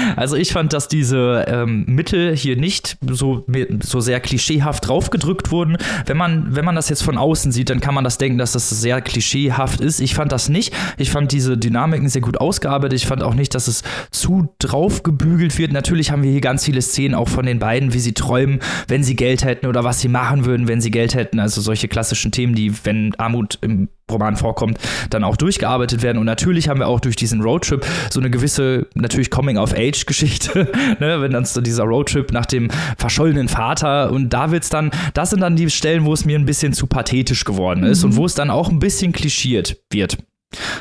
[0.16, 3.44] also ich fand, dass diese ähm, Mittel hier nicht so,
[3.82, 5.76] so sehr klischeehaft draufgedrückt wurden.
[6.06, 8.52] Wenn man, wenn man das jetzt von außen sieht, dann kann man das denken, dass
[8.52, 9.98] das sehr klischeehaft ist.
[9.98, 10.72] Ich fand das nicht.
[10.96, 13.00] Ich fand diese Dynamiken sehr gut ausgearbeitet.
[13.00, 13.82] Ich fand auch nicht, dass es
[14.12, 15.72] zu draufgebügelt wird.
[15.72, 19.02] Natürlich haben wir hier ganz viele Szenen auch von den beiden, wie sie träumen, wenn
[19.02, 21.40] sie Geld hätten oder was sie machen würden, wenn sie Geld hätten.
[21.40, 24.78] Also solche klassischen Themen, die, wenn Armut im Roman vorkommt,
[25.10, 26.18] dann auch durchgearbeitet werden.
[26.18, 31.20] Und natürlich haben wir auch durch diesen Roadtrip so eine gewisse, natürlich Coming-of-Age-Geschichte, ne?
[31.20, 35.40] wenn dann so dieser Roadtrip nach dem verschollenen Vater und da wird's dann, das sind
[35.40, 38.10] dann die Stellen, wo es mir ein bisschen zu pathetisch geworden ist mhm.
[38.10, 40.18] und wo es dann auch ein bisschen klischiert wird.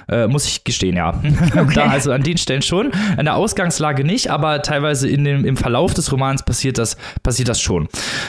[0.09, 1.13] Äh, muss ich gestehen, ja.
[1.57, 1.73] Okay.
[1.73, 2.91] da also an den Stellen schon.
[3.17, 7.49] An der Ausgangslage nicht, aber teilweise in dem, im Verlauf des Romans passiert das, passiert
[7.49, 7.87] das schon.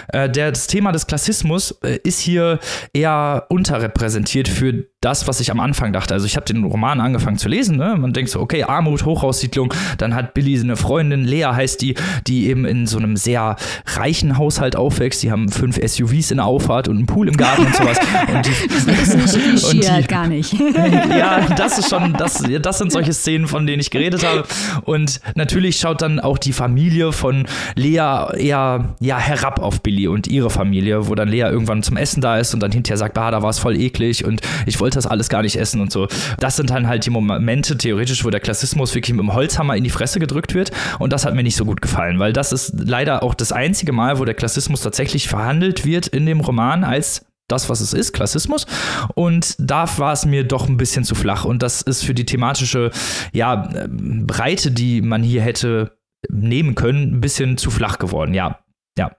[0.08, 2.58] Äh, der, das Thema des Klassismus äh, ist hier
[2.92, 6.14] eher unterrepräsentiert für das, was ich am Anfang dachte.
[6.14, 7.76] Also ich habe den Roman angefangen zu lesen.
[7.76, 7.96] Ne?
[7.96, 9.72] Man denkt so, okay, Armut, Hochhaussiedlung.
[9.96, 11.94] Dann hat Billy eine Freundin, Lea heißt die,
[12.26, 13.54] die eben in so einem sehr
[13.86, 15.22] reichen Haushalt aufwächst.
[15.22, 17.98] Die haben fünf SUVs in der Auffahrt und einen Pool im Garten und sowas.
[18.28, 20.52] Und die, das ist nicht und die, gar nicht.
[20.52, 24.44] ja, das ist schon, das, das sind solche Szenen, von denen ich geredet habe.
[24.84, 30.26] Und natürlich schaut dann auch die Familie von Lea eher ja, herab auf Billy und
[30.26, 33.30] ihre Familie, wo dann Lea irgendwann zum Essen da ist und dann hinterher sagt, ah,
[33.30, 36.08] da war es voll eklig und ich wollte das alles gar nicht essen und so.
[36.38, 39.84] Das sind dann halt die Momente theoretisch, wo der Klassismus wirklich mit dem Holzhammer in
[39.84, 42.74] die Fresse gedrückt wird und das hat mir nicht so gut gefallen, weil das ist
[42.76, 47.27] leider auch das einzige Mal, wo der Klassismus tatsächlich verhandelt wird in dem Roman als
[47.48, 48.66] das, was es ist, Klassismus.
[49.14, 51.44] Und da war es mir doch ein bisschen zu flach.
[51.44, 52.90] Und das ist für die thematische
[53.32, 55.98] ja, Breite, die man hier hätte
[56.30, 58.34] nehmen können, ein bisschen zu flach geworden.
[58.34, 58.58] Ja,
[58.98, 59.12] ja.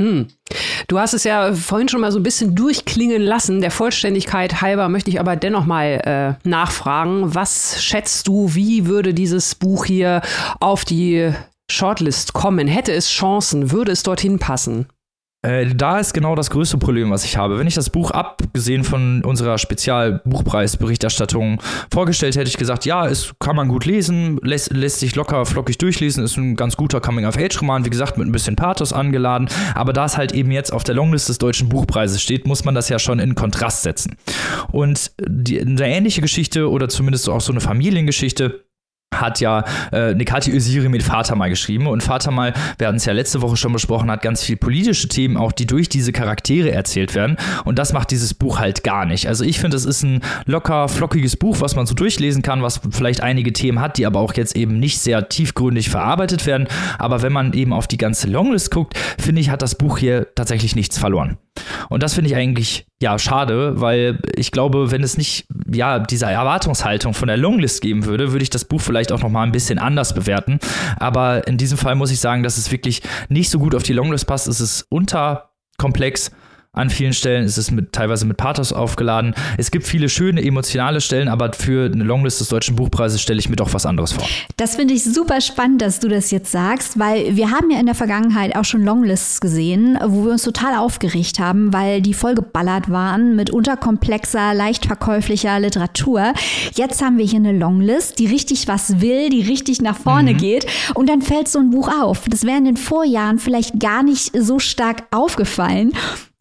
[0.00, 0.28] Hm.
[0.88, 3.60] Du hast es ja vorhin schon mal so ein bisschen durchklingen lassen.
[3.60, 7.34] Der Vollständigkeit halber möchte ich aber dennoch mal äh, nachfragen.
[7.34, 10.22] Was schätzt du, wie würde dieses Buch hier
[10.60, 11.32] auf die
[11.70, 12.66] Shortlist kommen?
[12.66, 13.70] Hätte es Chancen?
[13.70, 14.86] Würde es dorthin passen?
[15.42, 17.60] Äh, da ist genau das größte Problem, was ich habe.
[17.60, 23.54] Wenn ich das Buch abgesehen von unserer Spezialbuchpreisberichterstattung vorgestellt hätte, ich gesagt, ja, es kann
[23.54, 27.90] man gut lesen, lässt, lässt sich locker flockig durchlesen, ist ein ganz guter Coming-of-Age-Roman, wie
[27.90, 29.48] gesagt, mit ein bisschen Pathos angeladen.
[29.76, 32.74] Aber da es halt eben jetzt auf der Longlist des Deutschen Buchpreises steht, muss man
[32.74, 34.16] das ja schon in Kontrast setzen.
[34.72, 38.64] Und die, eine ähnliche Geschichte oder zumindest auch so eine Familiengeschichte
[39.14, 43.06] hat ja äh, Nekati Öziri mit Vater mal geschrieben und Vater mal, wir hatten es
[43.06, 46.72] ja letzte Woche schon besprochen, hat ganz viel politische Themen auch, die durch diese Charaktere
[46.72, 49.26] erzählt werden und das macht dieses Buch halt gar nicht.
[49.26, 52.80] Also ich finde, es ist ein locker, flockiges Buch, was man so durchlesen kann, was
[52.90, 56.68] vielleicht einige Themen hat, die aber auch jetzt eben nicht sehr tiefgründig verarbeitet werden,
[56.98, 60.28] aber wenn man eben auf die ganze Longlist guckt, finde ich, hat das Buch hier
[60.34, 61.38] tatsächlich nichts verloren.
[61.88, 66.26] Und das finde ich eigentlich ja schade, weil ich glaube, wenn es nicht ja diese
[66.26, 69.52] Erwartungshaltung von der Longlist geben würde, würde ich das Buch vielleicht auch noch mal ein
[69.52, 70.58] bisschen anders bewerten.
[70.98, 73.92] Aber in diesem Fall muss ich sagen, dass es wirklich nicht so gut auf die
[73.92, 74.48] Longlist passt.
[74.48, 76.30] Es ist unterkomplex
[76.72, 79.34] an vielen Stellen ist es mit, teilweise mit Pathos aufgeladen.
[79.56, 83.48] Es gibt viele schöne emotionale Stellen, aber für eine Longlist des Deutschen Buchpreises stelle ich
[83.48, 84.24] mir doch was anderes vor.
[84.58, 87.86] Das finde ich super spannend, dass du das jetzt sagst, weil wir haben ja in
[87.86, 92.90] der Vergangenheit auch schon Longlists gesehen, wo wir uns total aufgeregt haben, weil die vollgeballert
[92.90, 96.32] waren mit unterkomplexer, leicht verkäuflicher Literatur.
[96.74, 100.38] Jetzt haben wir hier eine Longlist, die richtig was will, die richtig nach vorne mhm.
[100.38, 102.26] geht und dann fällt so ein Buch auf.
[102.28, 105.92] Das wäre in den Vorjahren vielleicht gar nicht so stark aufgefallen.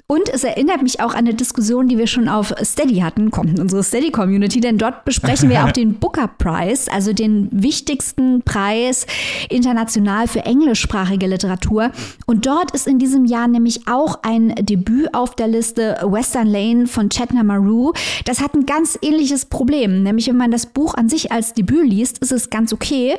[0.10, 3.50] Und es erinnert mich auch an eine Diskussion, die wir schon auf Steady hatten, kommt
[3.50, 9.06] in unsere Steady-Community, denn dort besprechen wir auch den Booker Prize, also den wichtigsten Preis
[9.50, 11.92] international für englischsprachige Literatur.
[12.26, 16.88] Und dort ist in diesem Jahr nämlich auch ein Debüt auf der Liste Western Lane
[16.88, 17.92] von Chetna Maru.
[18.24, 21.86] Das hat ein ganz ähnliches Problem, nämlich wenn man das Buch an sich als Debüt
[21.86, 23.18] liest, ist es ganz okay.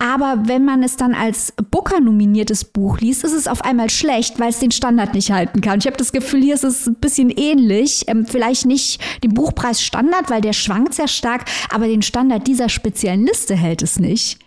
[0.00, 4.40] Aber wenn man es dann als Booker nominiertes Buch liest, ist es auf einmal schlecht,
[4.40, 5.78] weil es den Standard nicht halten kann.
[5.78, 8.04] Ich habe das Gefühl, Gefühl, hier ist es ein bisschen ähnlich.
[8.08, 12.68] Ähm, vielleicht nicht den Buchpreis Standard, weil der schwankt sehr stark, aber den Standard dieser
[12.68, 14.38] speziellen Liste hält es nicht.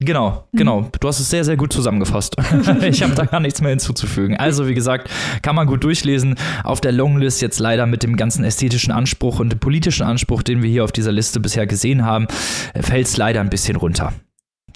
[0.00, 0.58] Genau, mhm.
[0.58, 0.90] genau.
[1.00, 2.36] Du hast es sehr, sehr gut zusammengefasst.
[2.82, 4.36] ich habe da gar nichts mehr hinzuzufügen.
[4.36, 5.08] Also, wie gesagt,
[5.42, 6.34] kann man gut durchlesen.
[6.62, 10.62] Auf der Longlist jetzt leider mit dem ganzen ästhetischen Anspruch und dem politischen Anspruch, den
[10.62, 12.26] wir hier auf dieser Liste bisher gesehen haben,
[12.78, 14.12] fällt es leider ein bisschen runter.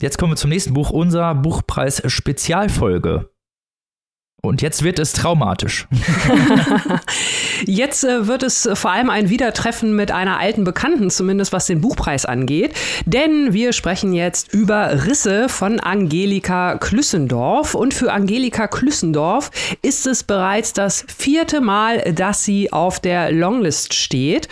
[0.00, 3.28] Jetzt kommen wir zum nächsten Buch, unser Buchpreis Spezialfolge.
[4.40, 5.88] Und jetzt wird es traumatisch.
[7.66, 11.80] jetzt äh, wird es vor allem ein Wiedertreffen mit einer alten Bekannten, zumindest was den
[11.80, 12.72] Buchpreis angeht.
[13.04, 17.74] Denn wir sprechen jetzt über Risse von Angelika Klüssendorf.
[17.74, 19.50] Und für Angelika Klüssendorf
[19.82, 24.48] ist es bereits das vierte Mal, dass sie auf der Longlist steht.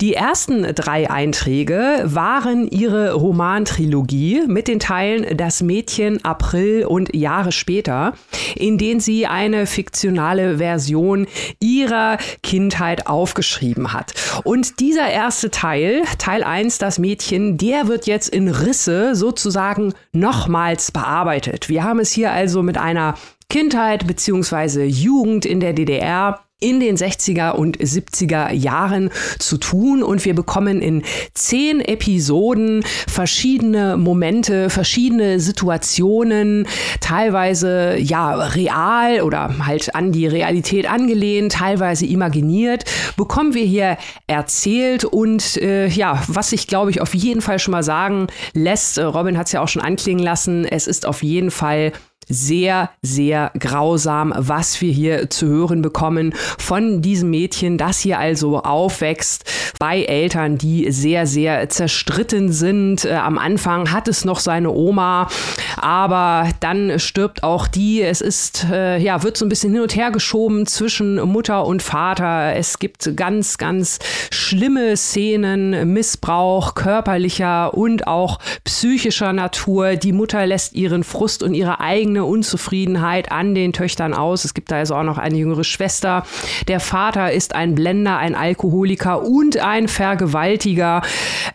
[0.00, 7.52] Die ersten drei Einträge waren ihre Romantrilogie mit den Teilen Das Mädchen, April und Jahre
[7.52, 8.14] später,
[8.56, 11.26] in denen sie eine fiktionale Version
[11.60, 14.14] ihrer Kindheit aufgeschrieben hat.
[14.44, 20.92] Und dieser erste Teil, Teil 1, das Mädchen, der wird jetzt in Risse sozusagen nochmals
[20.92, 21.68] bearbeitet.
[21.68, 23.14] Wir haben es hier also mit einer
[23.48, 24.84] Kindheit bzw.
[24.84, 30.02] Jugend in der DDR in den 60er und 70er Jahren zu tun.
[30.02, 36.66] Und wir bekommen in zehn Episoden verschiedene Momente, verschiedene Situationen,
[37.00, 42.84] teilweise ja real oder halt an die Realität angelehnt, teilweise imaginiert,
[43.16, 43.96] bekommen wir hier
[44.26, 45.04] erzählt.
[45.04, 49.38] Und äh, ja, was ich glaube ich auf jeden Fall schon mal sagen lässt, Robin
[49.38, 51.92] hat es ja auch schon anklingen lassen, es ist auf jeden Fall
[52.28, 58.60] sehr, sehr grausam, was wir hier zu hören bekommen von diesem Mädchen, das hier also
[58.60, 59.44] aufwächst
[59.78, 63.04] bei Eltern, die sehr, sehr zerstritten sind.
[63.04, 65.28] Äh, am Anfang hat es noch seine Oma,
[65.76, 68.02] aber dann stirbt auch die.
[68.02, 71.82] Es ist, äh, ja, wird so ein bisschen hin und her geschoben zwischen Mutter und
[71.82, 72.54] Vater.
[72.56, 73.98] Es gibt ganz, ganz
[74.30, 79.96] schlimme Szenen, Missbrauch körperlicher und auch psychischer Natur.
[79.96, 84.44] Die Mutter lässt ihren Frust und ihre eigene eigene Unzufriedenheit an den Töchtern aus.
[84.44, 86.24] Es gibt da also auch noch eine jüngere Schwester.
[86.66, 91.02] Der Vater ist ein Blender, ein Alkoholiker und ein Vergewaltiger.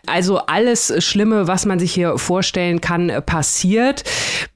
[0.06, 4.04] Also alles Schlimme, was man sich hier vorstellen kann, passiert,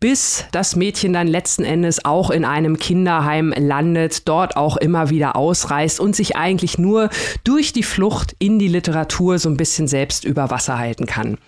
[0.01, 5.37] bis das Mädchen dann letzten Endes auch in einem Kinderheim landet, dort auch immer wieder
[5.37, 7.11] ausreißt und sich eigentlich nur
[7.45, 11.39] durch die Flucht in die Literatur so ein bisschen selbst über Wasser halten kann.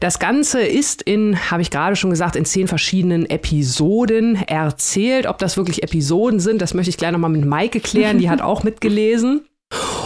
[0.00, 5.26] Das Ganze ist in, habe ich gerade schon gesagt, in zehn verschiedenen Episoden Episoden erzählt.
[5.26, 8.18] Ob das wirklich Episoden sind, das möchte ich gleich nochmal mit Maike klären.
[8.18, 9.42] Die hat auch mitgelesen.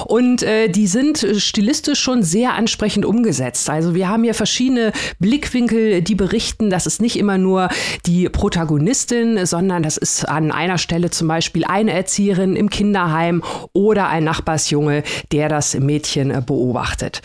[0.06, 3.70] Und äh, die sind stilistisch schon sehr ansprechend umgesetzt.
[3.70, 7.70] Also wir haben hier verschiedene Blickwinkel, die berichten, dass es nicht immer nur
[8.04, 13.42] die Protagonistin, sondern das ist an einer Stelle zum Beispiel eine Erzieherin im Kinderheim
[13.72, 17.22] oder ein Nachbarsjunge, der das Mädchen äh, beobachtet.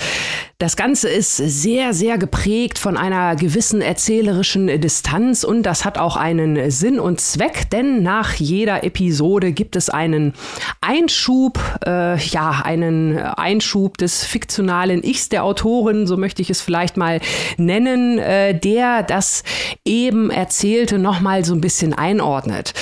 [0.61, 6.17] Das Ganze ist sehr, sehr geprägt von einer gewissen erzählerischen Distanz und das hat auch
[6.17, 10.33] einen Sinn und Zweck, denn nach jeder Episode gibt es einen
[10.81, 16.97] Einschub, äh, ja, einen Einschub des fiktionalen Ichs der Autorin, so möchte ich es vielleicht
[16.97, 17.21] mal
[17.55, 19.45] nennen, äh, der das
[19.85, 22.73] eben Erzählte nochmal so ein bisschen einordnet.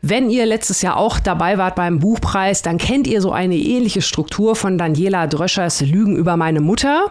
[0.00, 4.00] Wenn ihr letztes Jahr auch dabei wart beim Buchpreis, dann kennt ihr so eine ähnliche
[4.00, 7.09] Struktur von Daniela Dröschers Lügen über meine Mutter.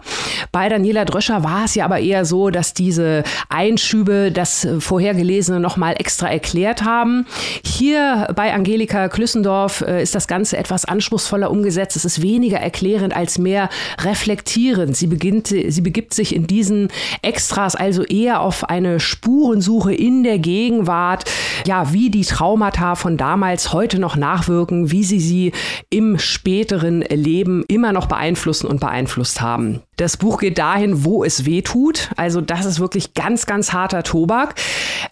[0.52, 5.96] Bei Daniela Dröscher war es ja aber eher so, dass diese Einschübe das vorhergelesene nochmal
[5.98, 7.26] extra erklärt haben.
[7.64, 11.96] Hier bei Angelika Klüssendorf äh, ist das Ganze etwas anspruchsvoller umgesetzt.
[11.96, 13.70] Es ist weniger erklärend als mehr
[14.02, 14.96] reflektierend.
[14.96, 16.90] Sie, beginnt, sie begibt sich in diesen
[17.22, 21.26] Extras also eher auf eine Spurensuche in der Gegenwart,
[21.66, 25.52] ja, wie die Traumata von damals heute noch nachwirken, wie sie sie
[25.90, 29.82] im späteren Leben immer noch beeinflussen und beeinflusst haben.
[30.00, 32.12] Das Buch geht dahin, wo es weh tut.
[32.16, 34.56] Also das ist wirklich ganz, ganz harter Tobak.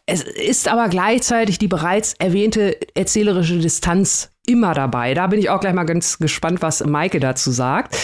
[0.05, 5.13] Es ist aber gleichzeitig die bereits erwähnte erzählerische Distanz immer dabei.
[5.13, 7.95] Da bin ich auch gleich mal ganz gespannt, was Maike dazu sagt.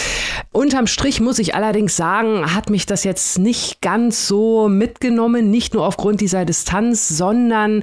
[0.51, 5.73] Unterm Strich muss ich allerdings sagen, hat mich das jetzt nicht ganz so mitgenommen, nicht
[5.73, 7.81] nur aufgrund dieser Distanz, sondern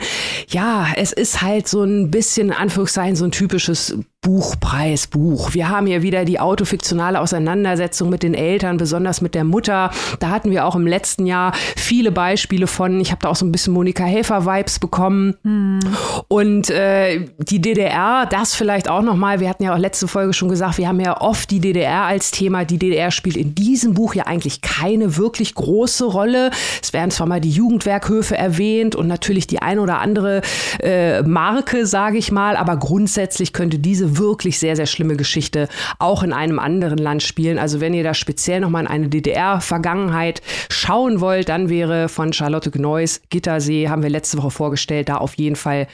[0.48, 5.54] ja, es ist halt so ein bisschen, Anführungszeichen, so ein typisches Buchpreisbuch.
[5.54, 9.90] Wir haben hier wieder die autofiktionale Auseinandersetzung mit den Eltern, besonders mit der Mutter.
[10.18, 13.00] Da hatten wir auch im letzten Jahr viele Beispiele von.
[13.00, 15.36] Ich habe da auch so ein bisschen Monika Helfer-Vibes bekommen.
[15.42, 15.80] Mhm.
[16.28, 19.38] Und äh, die DDR, das das vielleicht auch nochmal.
[19.38, 22.32] Wir hatten ja auch letzte Folge schon gesagt, wir haben ja oft die DDR als
[22.32, 22.64] Thema.
[22.64, 26.50] Die DDR spielt in diesem Buch ja eigentlich keine wirklich große Rolle.
[26.82, 30.42] Es werden zwar mal die Jugendwerkhöfe erwähnt und natürlich die ein oder andere
[30.80, 36.22] äh, Marke, sage ich mal, aber grundsätzlich könnte diese wirklich sehr, sehr schlimme Geschichte auch
[36.24, 37.58] in einem anderen Land spielen.
[37.58, 42.70] Also wenn ihr da speziell nochmal in eine DDR-Vergangenheit schauen wollt, dann wäre von Charlotte
[42.70, 45.86] Gneuss Gittersee, haben wir letzte Woche vorgestellt, da auf jeden Fall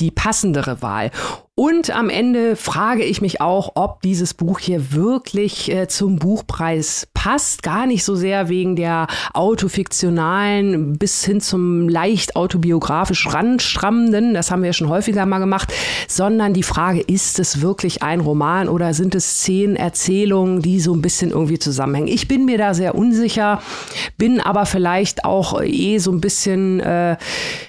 [0.00, 1.10] die passendere Wahl.
[1.54, 7.06] Und am Ende frage ich mich auch, ob dieses Buch hier wirklich äh, zum Buchpreis
[7.12, 7.62] passt.
[7.62, 14.62] Gar nicht so sehr wegen der autofiktionalen bis hin zum leicht autobiografisch ranstrammenden, das haben
[14.62, 15.74] wir schon häufiger mal gemacht,
[16.08, 20.94] sondern die Frage, ist es wirklich ein Roman oder sind es zehn Erzählungen, die so
[20.94, 22.08] ein bisschen irgendwie zusammenhängen?
[22.08, 23.60] Ich bin mir da sehr unsicher,
[24.16, 27.18] bin aber vielleicht auch eh so ein bisschen, äh,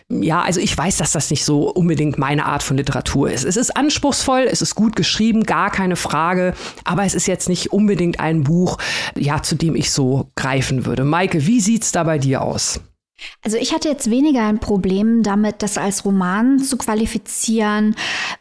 [0.10, 3.44] ja, also ich weiß, dass das nicht so unbedingt meine Art von Literatur ist.
[3.44, 6.54] Es ist anspruchsvoll, es ist gut geschrieben, gar keine Frage,
[6.84, 8.78] aber es ist jetzt nicht unbedingt ein Buch,
[9.16, 11.04] ja, zu dem ich so greifen würde.
[11.04, 12.80] Maike, wie sieht's da bei dir aus?
[13.42, 17.96] Also ich hatte jetzt weniger ein Problem damit, das als Roman zu qualifizieren,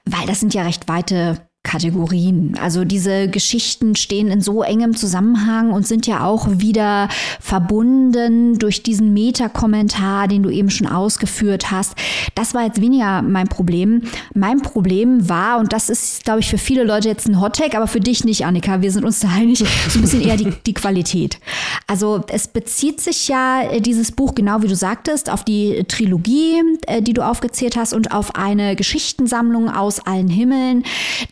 [0.04, 2.58] weil das sind ja recht weite Kategorien.
[2.60, 7.08] Also diese Geschichten stehen in so engem Zusammenhang und sind ja auch wieder
[7.40, 11.94] verbunden durch diesen Meta-Kommentar, den du eben schon ausgeführt hast.
[12.34, 14.02] Das war jetzt weniger mein Problem.
[14.34, 17.86] Mein Problem war, und das ist, glaube ich, für viele Leute jetzt ein Hottag, aber
[17.86, 20.74] für dich nicht, Annika, wir sind uns da einig, so ein bisschen eher die, die
[20.74, 21.38] Qualität.
[21.86, 26.60] Also es bezieht sich ja äh, dieses Buch, genau wie du sagtest, auf die Trilogie,
[26.88, 30.82] äh, die du aufgezählt hast und auf eine Geschichtensammlung aus allen Himmeln.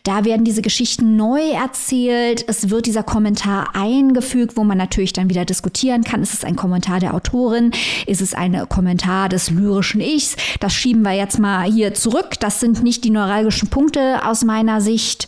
[0.03, 2.45] Da werden diese Geschichten neu erzählt.
[2.47, 6.21] Es wird dieser Kommentar eingefügt, wo man natürlich dann wieder diskutieren kann.
[6.21, 7.71] Ist es ein Kommentar der Autorin?
[8.07, 10.35] Ist es ein Kommentar des lyrischen Ichs?
[10.59, 12.39] Das schieben wir jetzt mal hier zurück.
[12.39, 15.27] Das sind nicht die neuralgischen Punkte aus meiner Sicht.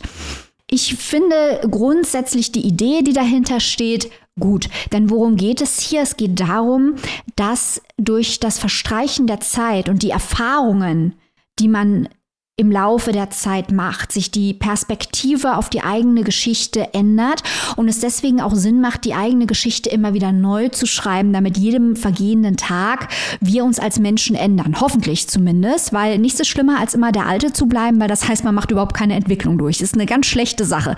[0.70, 4.68] Ich finde grundsätzlich die Idee, die dahinter steht, gut.
[4.92, 6.02] Denn worum geht es hier?
[6.02, 6.94] Es geht darum,
[7.36, 11.14] dass durch das Verstreichen der Zeit und die Erfahrungen,
[11.58, 12.08] die man
[12.56, 17.42] im Laufe der Zeit macht, sich die Perspektive auf die eigene Geschichte ändert
[17.74, 21.58] und es deswegen auch Sinn macht, die eigene Geschichte immer wieder neu zu schreiben, damit
[21.58, 23.08] jedem vergehenden Tag
[23.40, 24.76] wir uns als Menschen ändern.
[24.80, 28.44] Hoffentlich zumindest, weil nichts ist schlimmer, als immer der Alte zu bleiben, weil das heißt,
[28.44, 29.78] man macht überhaupt keine Entwicklung durch.
[29.78, 30.94] Das ist eine ganz schlechte Sache.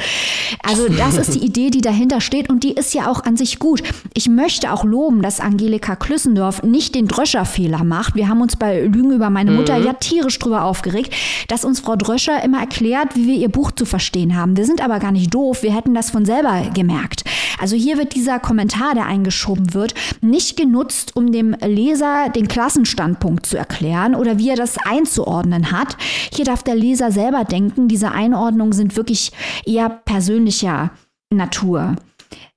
[0.62, 3.58] Also das ist die Idee, die dahinter steht und die ist ja auch an sich
[3.58, 3.82] gut.
[4.12, 8.14] Ich möchte auch loben, dass Angelika Klüssendorf nicht den Dröscherfehler macht.
[8.14, 9.86] Wir haben uns bei Lügen über meine Mutter mhm.
[9.86, 11.14] ja tierisch drüber aufgeregt
[11.48, 14.56] dass uns Frau Dröscher immer erklärt, wie wir ihr Buch zu verstehen haben.
[14.56, 17.24] Wir sind aber gar nicht doof, wir hätten das von selber gemerkt.
[17.58, 23.46] Also hier wird dieser Kommentar, der eingeschoben wird, nicht genutzt, um dem Leser den Klassenstandpunkt
[23.46, 25.96] zu erklären oder wie er das einzuordnen hat.
[26.32, 29.32] Hier darf der Leser selber denken, diese Einordnungen sind wirklich
[29.64, 30.90] eher persönlicher
[31.32, 31.96] Natur.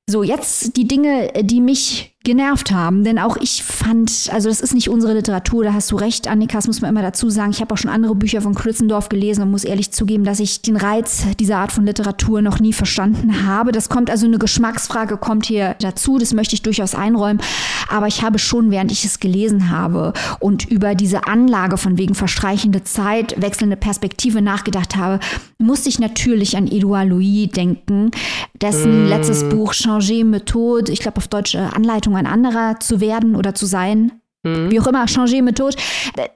[0.09, 4.75] So, jetzt die Dinge, die mich genervt haben, denn auch ich fand, also das ist
[4.75, 7.49] nicht unsere Literatur, da hast du recht, Annika, das muss man immer dazu sagen.
[7.49, 10.61] Ich habe auch schon andere Bücher von Klützendorf gelesen und muss ehrlich zugeben, dass ich
[10.61, 13.71] den Reiz dieser Art von Literatur noch nie verstanden habe.
[13.71, 17.41] Das kommt also eine Geschmacksfrage kommt hier dazu, das möchte ich durchaus einräumen,
[17.89, 22.13] aber ich habe schon, während ich es gelesen habe und über diese Anlage von wegen
[22.13, 25.19] verstreichende Zeit, wechselnde Perspektive nachgedacht habe,
[25.57, 28.11] musste ich natürlich an Edouard Louis denken,
[28.61, 29.09] dessen mm.
[29.09, 33.55] letztes Buch Changer Methode, ich glaube auf Deutsch Anleitung Anleitung ein anderer zu werden oder
[33.55, 34.11] zu sein.
[34.43, 34.71] Mhm.
[34.71, 35.75] Wie auch immer, Changer Methode,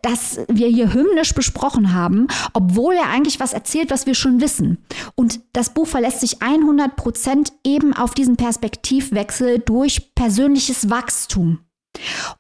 [0.01, 4.83] dass wir hier hymnisch besprochen haben, obwohl er eigentlich was erzählt, was wir schon wissen.
[5.15, 11.59] Und das Buch verlässt sich 100 Prozent eben auf diesen Perspektivwechsel durch persönliches Wachstum.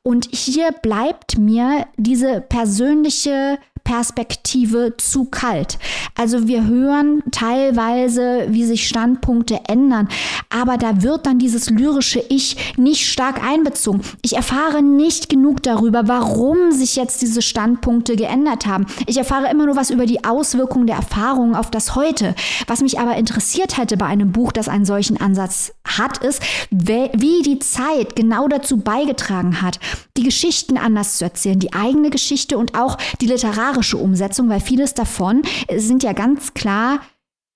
[0.01, 5.77] Und hier bleibt mir diese persönliche Perspektive zu kalt.
[6.15, 10.07] Also wir hören teilweise, wie sich Standpunkte ändern,
[10.49, 14.01] aber da wird dann dieses lyrische Ich nicht stark einbezogen.
[14.21, 18.85] Ich erfahre nicht genug darüber, warum sich jetzt diese Standpunkte geändert haben.
[19.05, 22.35] Ich erfahre immer nur was über die Auswirkungen der Erfahrungen auf das Heute.
[22.67, 27.41] Was mich aber interessiert hätte bei einem Buch, das einen solchen Ansatz hat, ist, wie
[27.41, 29.79] die Zeit genau dazu beigetragen hat,
[30.17, 34.93] die Geschichten anders zu erzählen, die eigene Geschichte und auch die literarische Umsetzung, weil vieles
[34.93, 35.41] davon
[35.75, 36.99] sind ja ganz klar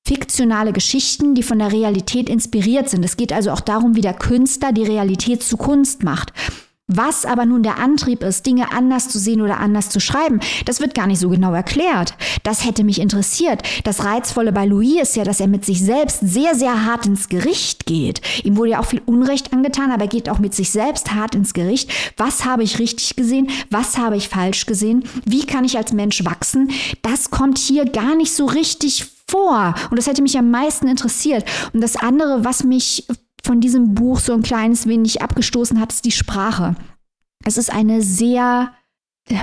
[0.07, 3.03] fiktionale Geschichten, die von der Realität inspiriert sind.
[3.03, 6.31] Es geht also auch darum, wie der Künstler die Realität zu Kunst macht.
[6.89, 10.79] Was aber nun der Antrieb ist, Dinge anders zu sehen oder anders zu schreiben, das
[10.79, 12.13] wird gar nicht so genau erklärt.
[12.43, 13.61] Das hätte mich interessiert.
[13.83, 17.27] Das Reizvolle bei Louis ist ja, dass er mit sich selbst sehr, sehr hart ins
[17.27, 18.21] Gericht geht.
[18.45, 21.35] Ihm wurde ja auch viel Unrecht angetan, aber er geht auch mit sich selbst hart
[21.35, 21.91] ins Gericht.
[22.15, 23.49] Was habe ich richtig gesehen?
[23.69, 25.03] Was habe ich falsch gesehen?
[25.25, 26.71] Wie kann ich als Mensch wachsen?
[27.01, 29.75] Das kommt hier gar nicht so richtig vor?
[29.91, 31.43] Und das hätte mich am meisten interessiert.
[31.73, 33.05] Und das andere, was mich
[33.47, 36.75] von diesem Buch so ein kleines wenig abgestoßen hat, ist die Sprache.
[37.45, 38.73] Es ist eine sehr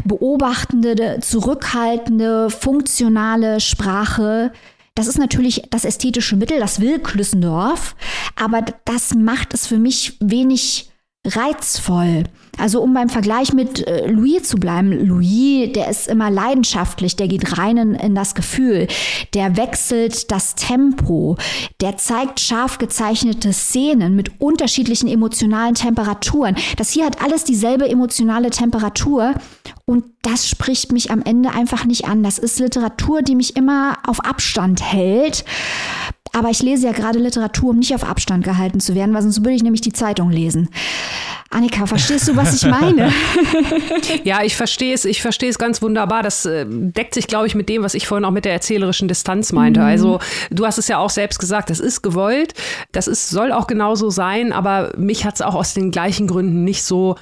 [0.04, 4.52] beobachtende, zurückhaltende, funktionale Sprache.
[4.94, 7.96] Das ist natürlich das ästhetische Mittel, das will Klüssendorf,
[8.36, 10.90] aber das macht es für mich wenig
[11.24, 12.24] reizvoll.
[12.58, 17.26] Also um beim Vergleich mit äh, Louis zu bleiben, Louis, der ist immer leidenschaftlich, der
[17.26, 18.86] geht rein in, in, das Gefühl,
[19.32, 21.36] der wechselt das Tempo,
[21.80, 26.56] der zeigt scharf gezeichnete Szenen mit unterschiedlichen emotionalen Temperaturen.
[26.76, 29.34] Das hier hat alles dieselbe emotionale Temperatur
[29.84, 32.22] und das spricht mich am Ende einfach nicht an.
[32.22, 35.44] Das ist Literatur, die mich immer auf Abstand hält.
[36.34, 39.38] Aber ich lese ja gerade Literatur, um nicht auf Abstand gehalten zu werden, weil sonst
[39.38, 40.68] würde ich nämlich die Zeitung lesen.
[41.50, 43.12] Annika, verstehst du, was ich meine?
[44.24, 45.04] ja, ich verstehe es.
[45.04, 46.24] Ich verstehe es ganz wunderbar.
[46.24, 49.06] Das äh, deckt sich, glaube ich, mit dem, was ich vorhin auch mit der erzählerischen
[49.06, 49.78] Distanz meinte.
[49.78, 49.86] Mhm.
[49.86, 50.18] Also,
[50.50, 52.54] du hast es ja auch selbst gesagt, das ist gewollt.
[52.90, 54.52] Das ist, soll auch genauso sein.
[54.52, 57.14] Aber mich hat es auch aus den gleichen Gründen nicht so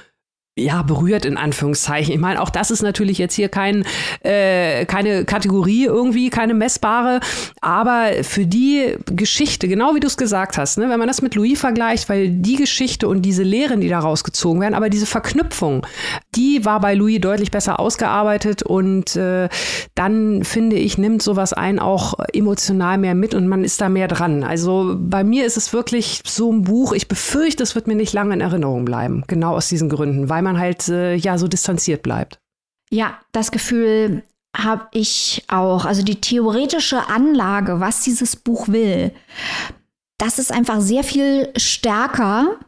[0.55, 2.13] ja, berührt in Anführungszeichen.
[2.13, 3.85] Ich meine, auch das ist natürlich jetzt hier kein,
[4.21, 7.21] äh, keine Kategorie irgendwie, keine messbare,
[7.59, 11.33] aber für die Geschichte, genau wie du es gesagt hast, ne, wenn man das mit
[11.33, 15.87] Louis vergleicht, weil die Geschichte und diese Lehren, die da rausgezogen werden, aber diese Verknüpfung,
[16.35, 19.49] die war bei Louis deutlich besser ausgearbeitet und äh,
[19.95, 24.07] dann, finde ich, nimmt sowas ein auch emotional mehr mit und man ist da mehr
[24.07, 24.43] dran.
[24.43, 28.13] Also bei mir ist es wirklich so ein Buch, ich befürchte, es wird mir nicht
[28.13, 32.03] lange in Erinnerung bleiben, genau aus diesen Gründen, weil man halt äh, ja so distanziert
[32.03, 32.39] bleibt.
[32.89, 34.23] Ja, das Gefühl
[34.55, 35.85] habe ich auch.
[35.85, 39.11] Also die theoretische Anlage, was dieses Buch will,
[40.19, 42.59] das ist einfach sehr viel stärker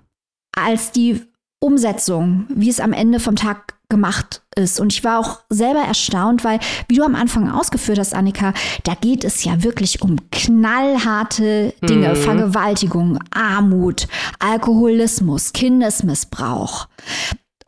[0.57, 1.21] als die
[1.59, 4.80] Umsetzung, wie es am Ende vom Tag gemacht ist.
[4.80, 8.53] Und ich war auch selber erstaunt, weil, wie du am Anfang ausgeführt hast, Annika,
[8.84, 12.15] da geht es ja wirklich um knallharte Dinge, mhm.
[12.15, 14.07] Vergewaltigung, Armut,
[14.39, 16.88] Alkoholismus, Kindesmissbrauch.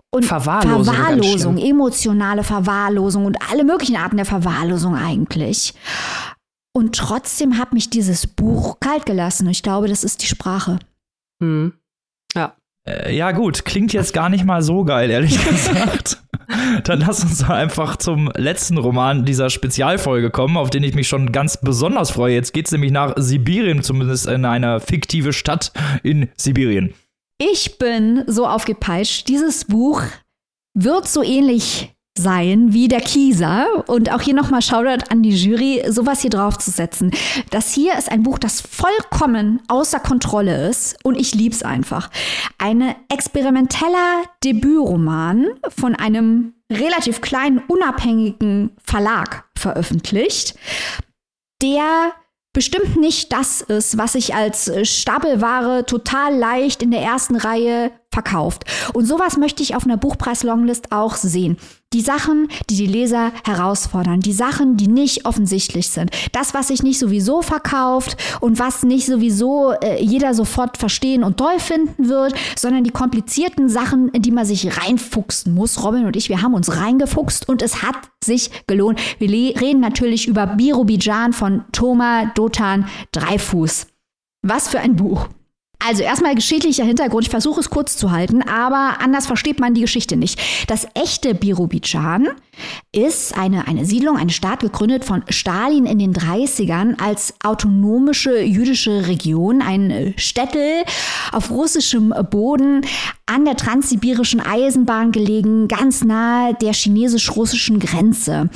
[0.10, 5.74] Und Verwahrlosung, Verwahrlosung emotionale Verwahrlosung und alle möglichen Arten der Verwahrlosung eigentlich.
[6.74, 9.48] Und trotzdem hat mich dieses Buch kalt gelassen.
[9.48, 10.80] Und ich glaube, das ist die Sprache.
[11.40, 11.74] Mhm.
[12.36, 12.56] Ja.
[12.88, 16.22] Äh, ja, gut, klingt jetzt gar nicht mal so geil, ehrlich gesagt.
[16.84, 21.32] Dann lass uns einfach zum letzten Roman dieser Spezialfolge kommen, auf den ich mich schon
[21.32, 22.36] ganz besonders freue.
[22.36, 25.72] Jetzt geht es nämlich nach Sibirien, zumindest in eine fiktive Stadt
[26.04, 26.94] in Sibirien.
[27.38, 29.28] Ich bin so aufgepeitscht.
[29.28, 30.02] Dieses Buch
[30.74, 33.88] wird so ähnlich sein wie der Kieser.
[33.88, 37.12] Und auch hier nochmal Shoutout an die Jury, sowas hier draufzusetzen.
[37.52, 42.10] Das hier ist ein Buch, das vollkommen außer Kontrolle ist und ich lieb's einfach.
[42.58, 50.56] Ein experimenteller Debütroman von einem relativ kleinen, unabhängigen Verlag veröffentlicht,
[51.62, 52.14] der
[52.58, 57.92] bestimmt nicht das ist, was sich als äh, Stapelware total leicht in der ersten Reihe
[58.12, 58.64] verkauft.
[58.96, 61.58] Und sowas möchte ich auf einer Buchpreis-Longlist auch sehen.
[61.94, 66.12] Die Sachen, die die Leser herausfordern, die Sachen, die nicht offensichtlich sind.
[66.34, 71.38] Das, was sich nicht sowieso verkauft und was nicht sowieso äh, jeder sofort verstehen und
[71.38, 75.82] toll finden wird, sondern die komplizierten Sachen, in die man sich reinfuchsen muss.
[75.82, 79.00] Robin und ich, wir haben uns reingefuchst und es hat sich gelohnt.
[79.20, 83.88] Wir reden natürlich über Birobijan von Thoma Dotan Dreifuß.
[84.42, 85.30] Was für ein Buch.
[85.80, 89.82] Also erstmal geschichtlicher Hintergrund, ich versuche es kurz zu halten, aber anders versteht man die
[89.82, 90.40] Geschichte nicht.
[90.68, 92.30] Das echte Birobidschan
[92.92, 99.08] ist eine, eine Siedlung, eine Stadt gegründet von Stalin in den 30ern als autonomische jüdische
[99.08, 100.84] Region, ein Städtel
[101.32, 102.82] auf russischem Boden
[103.28, 108.50] an der transsibirischen Eisenbahn gelegen, ganz nahe der chinesisch-russischen Grenze.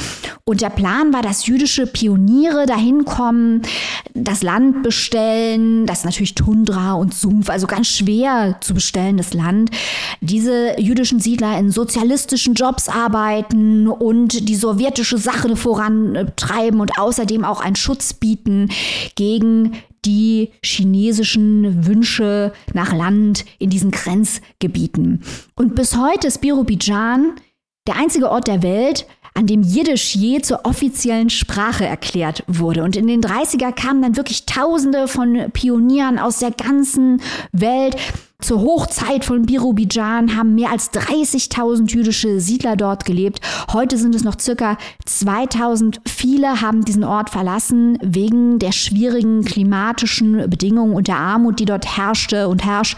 [0.46, 3.62] Und der Plan war, dass jüdische Pioniere dahin kommen,
[4.14, 9.72] das Land bestellen, das ist natürlich Tundra und Sumpf, also ganz schwer zu bestellendes Land.
[10.22, 17.60] Diese jüdischen Siedler in sozialistischen Jobs arbeiten und die sowjetische Sache vorantreiben und außerdem auch
[17.60, 18.70] einen Schutz bieten
[19.16, 19.74] gegen
[20.06, 25.22] die chinesischen Wünsche nach Land in diesen Grenzgebieten.
[25.56, 27.36] Und bis heute ist Birobidjan
[27.88, 32.84] der einzige Ort der Welt, an dem Jiddisch je zur offiziellen Sprache erklärt wurde.
[32.84, 37.22] Und in den 30er kamen dann wirklich Tausende von Pionieren aus der ganzen
[37.52, 37.96] Welt.
[38.42, 43.40] Zur Hochzeit von Birobidjan haben mehr als 30.000 jüdische Siedler dort gelebt.
[43.72, 46.02] Heute sind es noch circa 2000.
[46.08, 51.98] Viele haben diesen Ort verlassen wegen der schwierigen klimatischen Bedingungen und der Armut, die dort
[51.98, 52.98] herrschte und herrscht.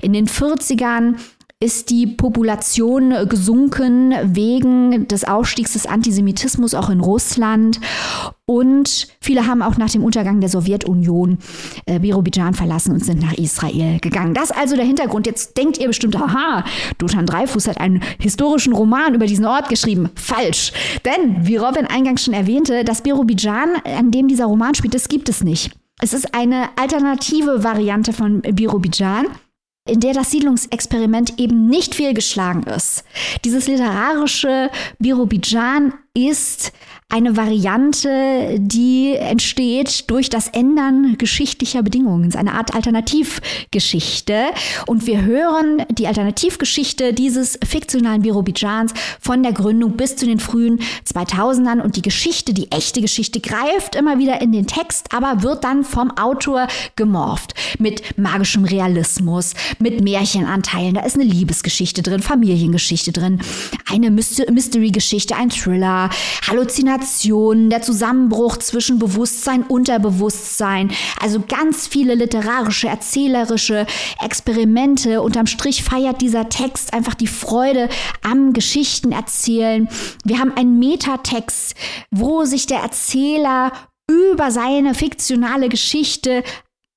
[0.00, 1.16] In den 40ern
[1.64, 7.80] ist die Population gesunken wegen des Aufstiegs des Antisemitismus auch in Russland.
[8.44, 11.38] Und viele haben auch nach dem Untergang der Sowjetunion
[11.86, 14.34] äh, Birobidjan verlassen und sind nach Israel gegangen.
[14.34, 15.26] Das also der Hintergrund.
[15.26, 16.64] Jetzt denkt ihr bestimmt, aha,
[16.98, 20.10] Dothan Dreifuß hat einen historischen Roman über diesen Ort geschrieben.
[20.16, 20.72] Falsch.
[21.06, 25.30] Denn, wie Robin eingangs schon erwähnte, das Birobidjan, an dem dieser Roman spielt, das gibt
[25.30, 25.70] es nicht.
[26.02, 29.28] Es ist eine alternative Variante von Birobidjan
[29.86, 33.04] in der das Siedlungsexperiment eben nicht fehlgeschlagen ist.
[33.44, 36.72] Dieses literarische Birobidjan ist
[37.08, 42.24] eine Variante, die entsteht durch das Ändern geschichtlicher Bedingungen.
[42.24, 44.46] Es ist eine Art Alternativgeschichte.
[44.86, 50.80] Und wir hören die Alternativgeschichte dieses fiktionalen Birobidjans von der Gründung bis zu den frühen
[51.12, 51.80] 2000ern.
[51.80, 55.84] Und die Geschichte, die echte Geschichte, greift immer wieder in den Text, aber wird dann
[55.84, 57.54] vom Autor gemorpht.
[57.78, 60.94] Mit magischem Realismus, mit Märchenanteilen.
[60.94, 63.40] Da ist eine Liebesgeschichte drin, Familiengeschichte drin,
[63.88, 66.03] eine Mystery-Geschichte, ein Thriller,
[66.46, 70.90] Halluzinationen, der Zusammenbruch zwischen Bewusstsein und Unterbewusstsein.
[71.20, 73.86] Also ganz viele literarische, erzählerische
[74.22, 75.20] Experimente.
[75.20, 77.90] Unterm Strich feiert dieser Text einfach die Freude
[78.22, 79.88] am Geschichtenerzählen.
[80.24, 81.74] Wir haben einen Metatext,
[82.10, 83.72] wo sich der Erzähler
[84.10, 86.42] über seine fiktionale Geschichte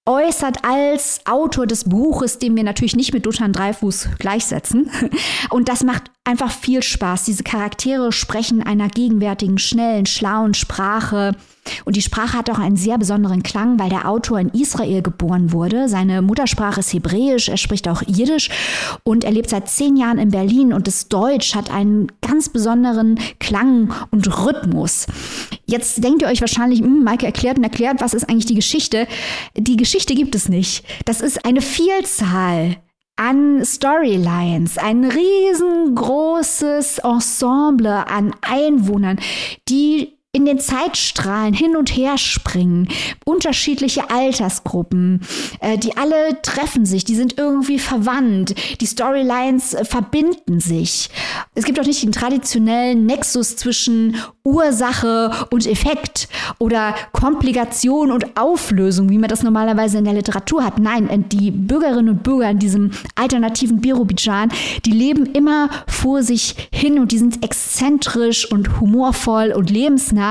[0.08, 4.90] äußert als Autor des Buches, den wir natürlich nicht mit Duthan Dreifuß gleichsetzen.
[5.50, 7.26] Und das macht einfach viel Spaß.
[7.26, 11.36] Diese Charaktere sprechen einer gegenwärtigen, schnellen, schlauen Sprache.
[11.86, 15.52] Und die Sprache hat auch einen sehr besonderen Klang, weil der Autor in Israel geboren
[15.52, 15.90] wurde.
[15.90, 18.50] Seine Muttersprache ist Hebräisch, er spricht auch Jiddisch
[19.04, 23.20] und er lebt seit zehn Jahren in Berlin und das Deutsch hat einen ganz besonderen
[23.40, 25.08] Klang und Rhythmus.
[25.66, 29.08] Jetzt denkt ihr euch wahrscheinlich, hm, Maike erklärt und erklärt, was ist eigentlich die Geschichte?
[29.56, 30.86] Die Geschichte gibt es nicht.
[31.06, 32.78] Das ist eine Vielzahl
[33.18, 39.20] an Storylines, ein riesengroßes Ensemble an Einwohnern,
[39.68, 42.90] die in den Zeitstrahlen hin und her springen,
[43.26, 45.22] unterschiedliche Altersgruppen,
[45.62, 51.10] äh, die alle treffen sich, die sind irgendwie verwandt, die Storylines äh, verbinden sich.
[51.56, 56.30] Es gibt auch nicht den traditionellen Nexus zwischen Ursache und Effekt
[56.60, 60.78] oder Komplikation und Auflösung, wie man das normalerweise in der Literatur hat.
[60.78, 64.52] Nein, äh, die Bürgerinnen und Bürger in diesem alternativen Birobidjan,
[64.86, 70.27] die leben immer vor sich hin und die sind exzentrisch und humorvoll und lebensnah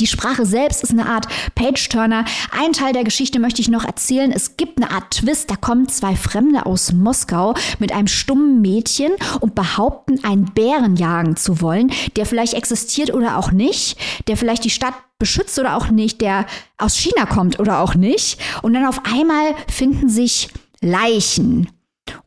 [0.00, 2.24] die Sprache selbst ist eine Art Page-Turner.
[2.50, 4.32] Ein Teil der Geschichte möchte ich noch erzählen.
[4.32, 5.50] Es gibt eine Art Twist.
[5.50, 11.36] Da kommen zwei Fremde aus Moskau mit einem stummen Mädchen und behaupten, einen Bären jagen
[11.36, 15.88] zu wollen, der vielleicht existiert oder auch nicht, der vielleicht die Stadt beschützt oder auch
[15.88, 16.46] nicht, der
[16.78, 18.40] aus China kommt oder auch nicht.
[18.62, 20.48] Und dann auf einmal finden sich
[20.80, 21.68] Leichen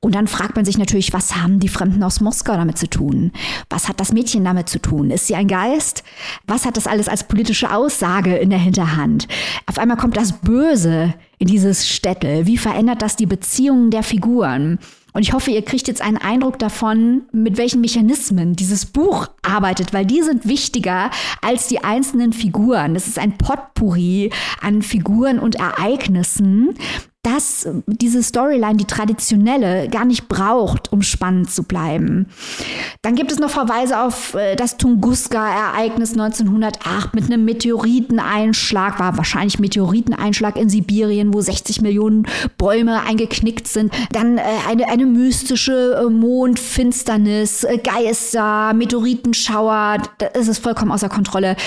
[0.01, 3.31] und dann fragt man sich natürlich, was haben die Fremden aus Moskau damit zu tun?
[3.69, 5.11] Was hat das Mädchen damit zu tun?
[5.11, 6.03] Ist sie ein Geist?
[6.47, 9.27] Was hat das alles als politische Aussage in der Hinterhand?
[9.65, 12.45] Auf einmal kommt das Böse in dieses Städtel.
[12.45, 14.79] Wie verändert das die Beziehungen der Figuren?
[15.11, 19.91] Und ich hoffe, ihr kriegt jetzt einen Eindruck davon, mit welchen Mechanismen dieses Buch arbeitet,
[19.91, 21.09] weil die sind wichtiger
[21.41, 22.93] als die einzelnen Figuren.
[22.93, 26.75] Das ist ein Potpourri an Figuren und Ereignissen,
[27.23, 32.27] dass diese Storyline, die traditionelle, gar nicht braucht, um spannend zu bleiben.
[33.01, 39.59] Dann gibt es noch Verweise auf äh, das Tunguska-Ereignis 1908 mit einem Meteoriteneinschlag, war wahrscheinlich
[39.59, 42.25] Meteoriteneinschlag in Sibirien, wo 60 Millionen
[42.57, 43.93] Bäume eingeknickt sind.
[44.13, 51.57] Dann äh, eine, eine mystische äh, Mondfinsternis, Geister, Meteoritenschauer, das ist vollkommen außer Kontrolle.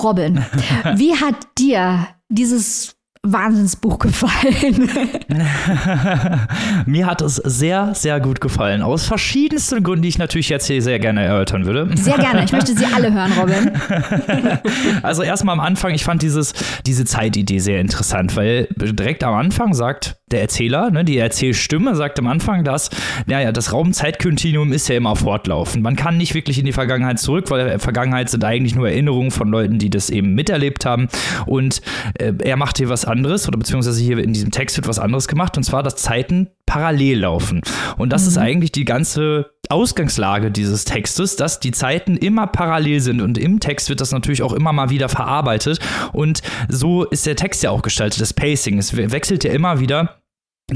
[0.00, 0.44] Robin,
[0.94, 4.90] wie hat dir dieses Wahnsinnsbuch gefallen.
[6.86, 8.80] Mir hat es sehr, sehr gut gefallen.
[8.80, 11.90] Aus verschiedensten Gründen, die ich natürlich jetzt hier sehr gerne erörtern würde.
[11.96, 12.44] Sehr gerne.
[12.44, 13.72] Ich möchte sie alle hören, Robin.
[15.02, 16.52] Also erstmal am Anfang, ich fand dieses,
[16.86, 22.18] diese Zeitidee sehr interessant, weil direkt am Anfang sagt der Erzähler, ne, die Erzählstimme sagt
[22.18, 22.90] am Anfang, dass,
[23.26, 25.82] naja, das Raumzeitkontinuum ist ja immer fortlaufend.
[25.82, 29.48] Man kann nicht wirklich in die Vergangenheit zurück, weil Vergangenheit sind eigentlich nur Erinnerungen von
[29.48, 31.08] Leuten, die das eben miterlebt haben.
[31.46, 31.80] Und
[32.18, 35.28] äh, er macht hier was anderes, oder beziehungsweise hier in diesem Text wird was anderes
[35.28, 37.62] gemacht, und zwar, dass Zeiten parallel laufen.
[37.96, 38.28] Und das mhm.
[38.28, 43.60] ist eigentlich die ganze Ausgangslage dieses Textes, dass die Zeiten immer parallel sind und im
[43.60, 45.78] Text wird das natürlich auch immer mal wieder verarbeitet
[46.12, 48.78] und so ist der Text ja auch gestaltet, das Pacing.
[48.78, 50.19] Es wechselt ja immer wieder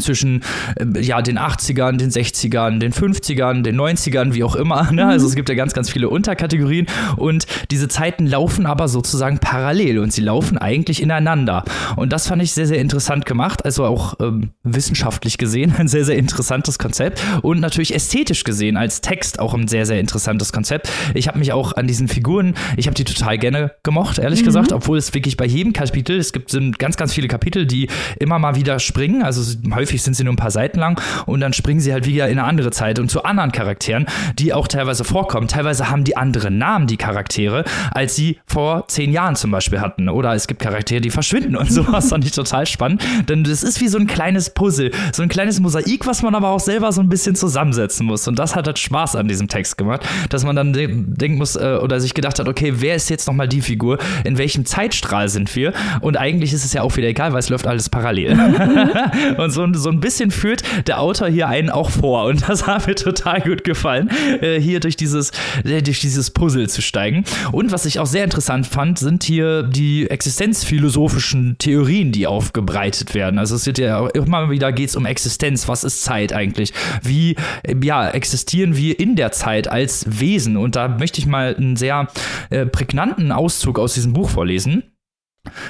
[0.01, 0.43] zwischen
[0.77, 4.91] äh, ja, den 80ern, den 60ern, den 50ern, den 90ern, wie auch immer.
[4.93, 5.07] Ne?
[5.07, 6.87] Also es gibt ja ganz, ganz viele Unterkategorien
[7.17, 11.65] und diese Zeiten laufen aber sozusagen parallel und sie laufen eigentlich ineinander.
[11.97, 16.05] Und das fand ich sehr, sehr interessant gemacht, also auch ähm, wissenschaftlich gesehen ein sehr,
[16.05, 20.91] sehr interessantes Konzept und natürlich ästhetisch gesehen als Text auch ein sehr, sehr interessantes Konzept.
[21.15, 24.47] Ich habe mich auch an diesen Figuren, ich habe die total gerne gemocht, ehrlich mhm.
[24.47, 27.89] gesagt, obwohl es wirklich bei jedem Kapitel, es gibt sind ganz, ganz viele Kapitel, die
[28.19, 31.53] immer mal wieder springen, also häufig sind sie nur ein paar Seiten lang und dann
[31.53, 34.07] springen sie halt wieder in eine andere Zeit und zu anderen Charakteren,
[34.39, 35.47] die auch teilweise vorkommen.
[35.47, 40.09] Teilweise haben die andere Namen, die Charaktere, als sie vor zehn Jahren zum Beispiel hatten.
[40.09, 43.05] Oder es gibt Charaktere, die verschwinden und sowas fand ich total spannend.
[43.29, 46.49] Denn das ist wie so ein kleines Puzzle, so ein kleines Mosaik, was man aber
[46.49, 48.27] auch selber so ein bisschen zusammensetzen muss.
[48.27, 51.57] Und das hat halt Spaß an diesem Text gemacht, dass man dann de denken muss
[51.57, 53.99] äh, oder sich gedacht hat, okay, wer ist jetzt nochmal die Figur?
[54.25, 55.75] In welchem Zeitstrahl sind wir?
[56.01, 58.39] Und eigentlich ist es ja auch wieder egal, weil es läuft alles parallel.
[59.37, 62.27] und so, so ein bisschen führt der Autor hier einen auch vor.
[62.27, 64.11] Und das hat mir total gut gefallen,
[64.41, 65.31] äh, hier durch dieses,
[65.65, 67.25] äh, durch dieses Puzzle zu steigen.
[67.53, 73.39] Und was ich auch sehr interessant fand, sind hier die existenzphilosophischen Theorien, die aufgebreitet werden.
[73.39, 75.69] Also es wird ja immer wieder geht es um Existenz.
[75.69, 76.73] Was ist Zeit eigentlich?
[77.03, 77.37] Wie
[77.83, 80.57] ja, existieren wir in der Zeit als Wesen?
[80.57, 82.09] Und da möchte ich mal einen sehr
[82.51, 84.83] äh, prägnanten Auszug aus diesem Buch vorlesen.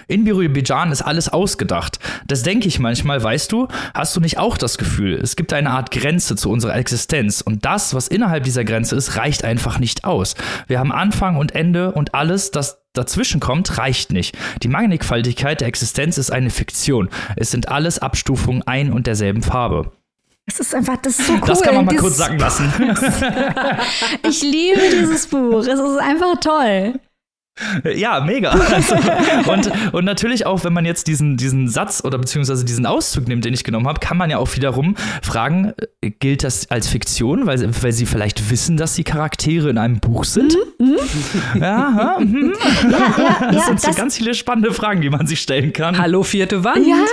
[0.07, 1.99] In Birobijan ist alles ausgedacht.
[2.27, 5.71] Das denke ich manchmal, weißt du, hast du nicht auch das Gefühl, es gibt eine
[5.71, 10.05] Art Grenze zu unserer Existenz und das, was innerhalb dieser Grenze ist, reicht einfach nicht
[10.05, 10.35] aus.
[10.67, 14.37] Wir haben Anfang und Ende und alles, das dazwischen kommt, reicht nicht.
[14.63, 17.11] Die Mannigfaltigkeit der Existenz ist eine Fiktion.
[17.37, 19.93] Es sind alles Abstufungen ein und derselben Farbe.
[20.47, 21.41] Es ist einfach, das ist so cool.
[21.47, 22.73] Das kann man mal kurz sagen lassen.
[24.29, 25.61] ich liebe dieses Buch.
[25.61, 27.01] Es ist einfach toll.
[27.85, 28.51] Ja, mega.
[28.51, 28.97] Also,
[29.51, 33.45] und, und natürlich auch, wenn man jetzt diesen, diesen Satz oder beziehungsweise diesen Auszug nimmt,
[33.45, 37.47] den ich genommen habe, kann man ja auch wiederum fragen, äh, gilt das als Fiktion,
[37.47, 40.57] weil, weil sie vielleicht wissen, dass die Charaktere in einem Buch sind?
[40.79, 40.87] Mhm.
[40.87, 41.61] mhm.
[41.61, 42.53] Ja, mhm.
[42.91, 45.97] ja, ja, Das sind so ganz viele spannende Fragen, die man sich stellen kann.
[45.99, 46.85] Hallo, vierte Wand.
[46.87, 47.05] Ja,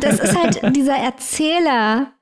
[0.00, 2.12] das ist halt dieser Erzähler.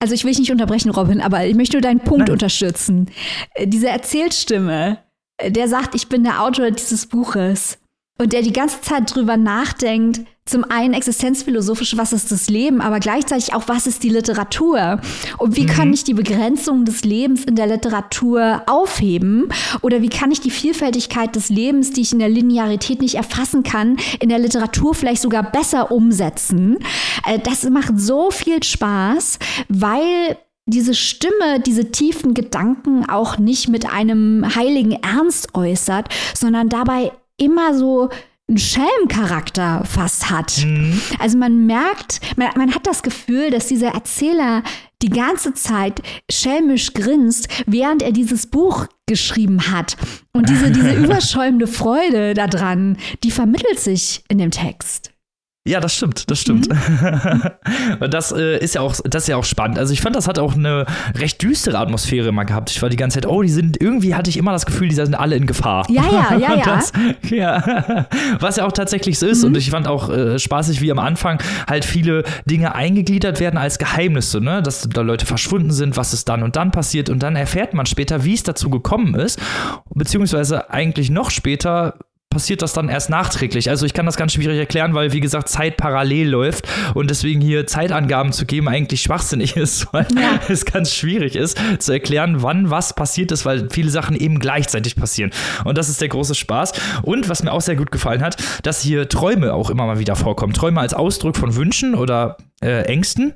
[0.00, 2.32] Also ich will dich nicht unterbrechen, Robin, aber ich möchte nur deinen Punkt Nein.
[2.32, 3.10] unterstützen.
[3.54, 4.98] Äh, diese Erzählstimme
[5.46, 7.78] der sagt, ich bin der Autor dieses Buches
[8.20, 13.00] und der die ganze Zeit drüber nachdenkt, zum einen existenzphilosophisch, was ist das Leben, aber
[13.00, 15.00] gleichzeitig auch, was ist die Literatur?
[15.36, 15.68] Und wie mhm.
[15.68, 19.50] kann ich die Begrenzung des Lebens in der Literatur aufheben?
[19.82, 23.62] Oder wie kann ich die Vielfältigkeit des Lebens, die ich in der Linearität nicht erfassen
[23.62, 26.78] kann, in der Literatur vielleicht sogar besser umsetzen?
[27.26, 33.90] Äh, das macht so viel Spaß, weil diese Stimme, diese tiefen Gedanken auch nicht mit
[33.90, 38.10] einem heiligen Ernst äußert, sondern dabei immer so
[38.48, 40.64] einen Schelmcharakter fast hat.
[40.64, 41.00] Mhm.
[41.18, 44.62] Also man merkt, man, man hat das Gefühl, dass dieser Erzähler
[45.02, 49.96] die ganze Zeit schelmisch grinst, während er dieses Buch geschrieben hat.
[50.32, 55.12] Und diese, diese überschäumende Freude daran, die vermittelt sich in dem Text.
[55.68, 56.68] Ja, das stimmt, das stimmt.
[56.68, 57.42] Mhm.
[58.00, 59.78] Und das äh, ist ja auch, das ist ja auch spannend.
[59.78, 62.70] Also ich fand, das hat auch eine recht düstere Atmosphäre immer gehabt.
[62.70, 64.94] Ich war die ganze Zeit, oh, die sind, irgendwie hatte ich immer das Gefühl, die
[64.94, 65.86] sind alle in Gefahr.
[65.90, 66.92] Ja, ja, ja, das,
[67.28, 68.06] ja.
[68.40, 69.42] Was ja auch tatsächlich so ist.
[69.42, 69.48] Mhm.
[69.48, 73.78] Und ich fand auch äh, spaßig, wie am Anfang halt viele Dinge eingegliedert werden als
[73.78, 74.62] Geheimnisse, ne?
[74.62, 77.10] Dass da Leute verschwunden sind, was ist dann und dann passiert.
[77.10, 79.38] Und dann erfährt man später, wie es dazu gekommen ist.
[79.94, 81.94] Beziehungsweise eigentlich noch später,
[82.30, 83.70] passiert das dann erst nachträglich.
[83.70, 87.40] Also ich kann das ganz schwierig erklären, weil wie gesagt Zeit parallel läuft und deswegen
[87.40, 90.38] hier Zeitangaben zu geben eigentlich schwachsinnig ist, weil ja.
[90.48, 94.94] es ganz schwierig ist zu erklären, wann was passiert ist, weil viele Sachen eben gleichzeitig
[94.94, 95.30] passieren.
[95.64, 96.72] Und das ist der große Spaß.
[97.02, 100.16] Und was mir auch sehr gut gefallen hat, dass hier Träume auch immer mal wieder
[100.16, 100.52] vorkommen.
[100.52, 103.34] Träume als Ausdruck von Wünschen oder äh, Ängsten.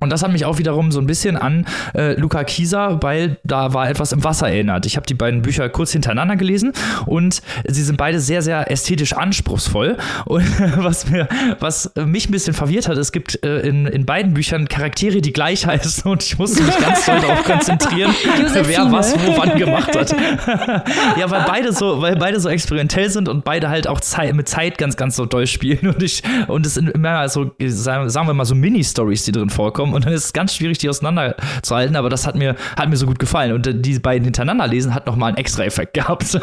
[0.00, 3.74] Und das hat mich auch wiederum so ein bisschen an äh, Luca Kieser, weil da
[3.74, 4.86] war etwas im Wasser erinnert.
[4.86, 6.72] Ich habe die beiden Bücher kurz hintereinander gelesen
[7.06, 9.96] und sie sind beide sehr, sehr ästhetisch anspruchsvoll.
[10.26, 10.44] Und
[10.76, 11.28] was, mir,
[11.58, 15.32] was mich ein bisschen verwirrt hat, es gibt äh, in, in beiden Büchern Charaktere, die
[15.32, 18.14] gleich heißen und ich musste mich ganz doll darauf konzentrieren,
[18.52, 20.10] wer was wo wann gemacht hat.
[21.18, 24.48] ja, weil beide so, weil beide so experimentell sind und beide halt auch Zeit, mit
[24.48, 25.88] Zeit ganz, ganz so doll spielen.
[25.88, 29.87] Und ich, und es sind immer so, sagen wir mal, so Mini-Stories, die drin vorkommen
[29.88, 32.96] kommen und dann ist es ganz schwierig, die auseinanderzuhalten, aber das hat mir, hat mir
[32.96, 33.52] so gut gefallen.
[33.52, 36.24] Und die beiden hintereinander lesen hat nochmal einen extra Effekt gehabt.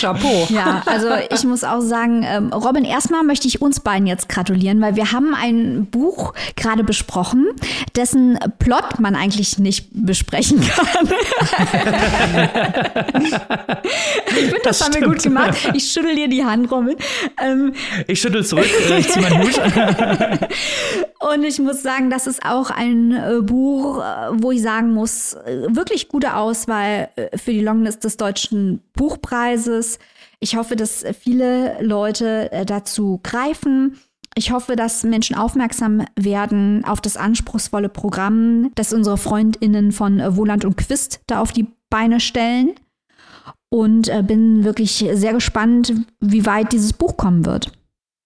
[0.00, 0.46] Chapeau.
[0.48, 4.80] Ja, also ich muss auch sagen, ähm, Robin, erstmal möchte ich uns beiden jetzt gratulieren,
[4.80, 7.46] weil wir haben ein Buch gerade besprochen,
[7.94, 11.08] dessen Plot man eigentlich nicht besprechen kann.
[14.26, 15.56] ich finde, das, das haben wir gut gemacht.
[15.74, 16.96] Ich schüttel dir die Hand, Robin.
[17.42, 17.72] Ähm,
[18.06, 18.66] ich schüttel zurück,
[18.98, 19.56] ich ziehe meinen Hut.
[21.32, 24.92] Und ich ich muss sagen, das ist auch ein äh, Buch, äh, wo ich sagen
[24.92, 29.98] muss, äh, wirklich gute Auswahl äh, für die Longlist des Deutschen Buchpreises.
[30.38, 33.96] Ich hoffe, dass viele Leute dazu greifen.
[34.34, 40.66] Ich hoffe, dass Menschen aufmerksam werden auf das anspruchsvolle Programm, das unsere FreundInnen von Wohland
[40.66, 42.74] und Quist da auf die Beine stellen.
[43.70, 47.72] Und bin wirklich sehr gespannt, wie weit dieses Buch kommen wird.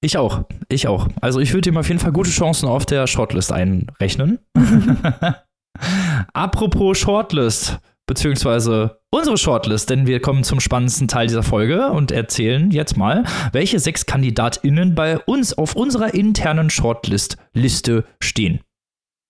[0.03, 1.09] Ich auch, ich auch.
[1.21, 4.39] Also ich würde ihm auf jeden Fall gute Chancen auf der Shortlist einrechnen.
[6.33, 12.71] Apropos Shortlist, beziehungsweise unsere Shortlist, denn wir kommen zum spannendsten Teil dieser Folge und erzählen
[12.71, 18.61] jetzt mal, welche sechs KandidatInnen bei uns auf unserer internen Shortlist-Liste stehen.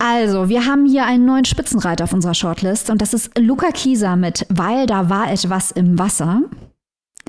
[0.02, 4.16] Also, wir haben hier einen neuen Spitzenreiter auf unserer Shortlist und das ist Luca Kieser
[4.16, 6.42] mit Weil da war etwas im Wasser.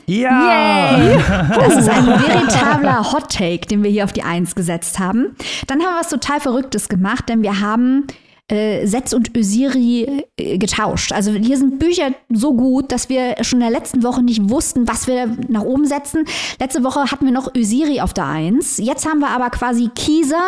[0.05, 0.97] Ja!
[0.97, 1.17] Yay!
[1.55, 5.35] Das ist ein veritabler Hot Take, den wir hier auf die Eins gesetzt haben.
[5.67, 8.07] Dann haben wir was total Verrücktes gemacht, denn wir haben
[8.51, 11.13] äh, Setz und Ösiri äh, getauscht.
[11.13, 14.87] Also hier sind Bücher so gut, dass wir schon in der letzten Woche nicht wussten,
[14.87, 16.25] was wir nach oben setzen.
[16.59, 18.77] Letzte Woche hatten wir noch Ösiri auf der Eins.
[18.77, 20.43] Jetzt haben wir aber quasi Kieser,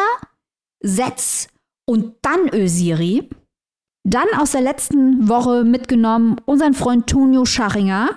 [0.82, 1.48] Setz
[1.86, 3.30] und dann Ösiri.
[4.06, 8.10] Dann aus der letzten Woche mitgenommen unseren Freund Tonio Scharinger.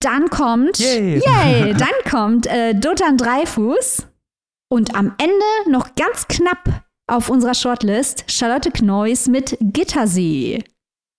[0.00, 1.20] Dann kommt, Yay.
[1.24, 4.06] yay dann kommt äh, Dotan Dreifuß.
[4.72, 10.62] Und am Ende noch ganz knapp auf unserer Shortlist Charlotte Kneuss mit Gittersee.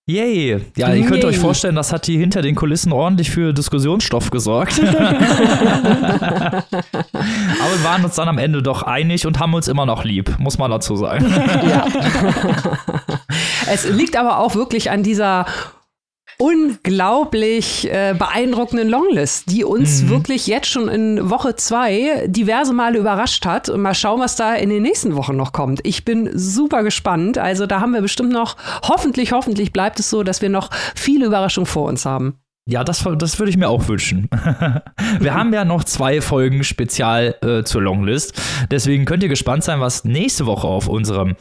[0.08, 0.60] Yay!
[0.76, 1.26] Ja, ihr könnt Yay.
[1.26, 4.80] euch vorstellen, das hat die hinter den Kulissen ordentlich für Diskussionsstoff gesorgt.
[4.82, 10.38] Aber wir waren uns dann am Ende doch einig und haben uns immer noch lieb,
[10.40, 11.32] muss man dazu sagen.
[11.68, 11.86] Ja.
[13.70, 15.46] es liegt aber auch wirklich an dieser
[16.42, 23.46] unglaublich äh, beeindruckenden Longlist, die uns wirklich jetzt schon in Woche zwei diverse Male überrascht
[23.46, 23.68] hat.
[23.68, 25.80] Und mal schauen, was da in den nächsten Wochen noch kommt.
[25.84, 27.38] Ich bin super gespannt.
[27.38, 31.26] Also da haben wir bestimmt noch, hoffentlich, hoffentlich bleibt es so, dass wir noch viele
[31.26, 32.38] Überraschungen vor uns haben.
[32.68, 34.28] Ja, das, das würde ich mir auch wünschen.
[35.18, 38.40] Wir haben ja noch zwei Folgen spezial äh, zur Longlist.
[38.70, 41.34] Deswegen könnt ihr gespannt sein, was nächste Woche auf unserem,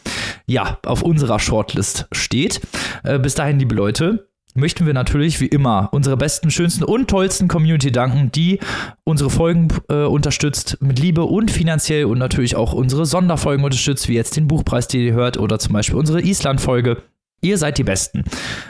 [0.47, 2.61] ja, auf unserer Shortlist steht.
[3.03, 7.47] Äh, bis dahin, liebe Leute, möchten wir natürlich wie immer unsere besten, schönsten und tollsten
[7.47, 8.59] Community danken, die
[9.03, 14.15] unsere Folgen äh, unterstützt mit Liebe und finanziell und natürlich auch unsere Sonderfolgen unterstützt, wie
[14.15, 17.01] jetzt den Buchpreis, den ihr hört, oder zum Beispiel unsere Island-Folge.
[17.43, 18.23] Ihr seid die Besten.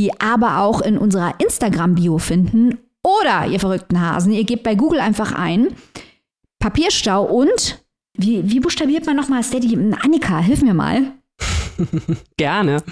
[0.00, 2.78] Community aber auch in unserer Instagram-Bio finden.
[3.02, 5.68] Oder, ihr verrückten Hasen, ihr gebt bei Google einfach ein
[6.58, 7.82] Papierstau und
[8.16, 9.76] wie, wie buchstabiert man nochmal Steady?
[10.02, 11.12] Annika, hilf mir mal.
[12.36, 12.82] Gerne.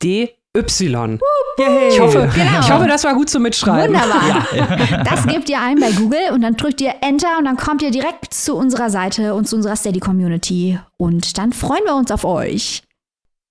[0.00, 1.18] S-T-E-A-D-Y.
[1.58, 1.88] Yay.
[1.90, 2.60] Ich hoffe, Genau.
[2.60, 3.94] ich hoffe, das war gut zum Mitschreiben.
[3.94, 5.04] Wunderbar.
[5.04, 7.90] Das gebt ihr ein bei Google und dann drückt ihr Enter und dann kommt ihr
[7.90, 10.78] direkt zu unserer Seite und zu unserer Steady Community.
[10.96, 12.82] Und dann freuen wir uns auf euch.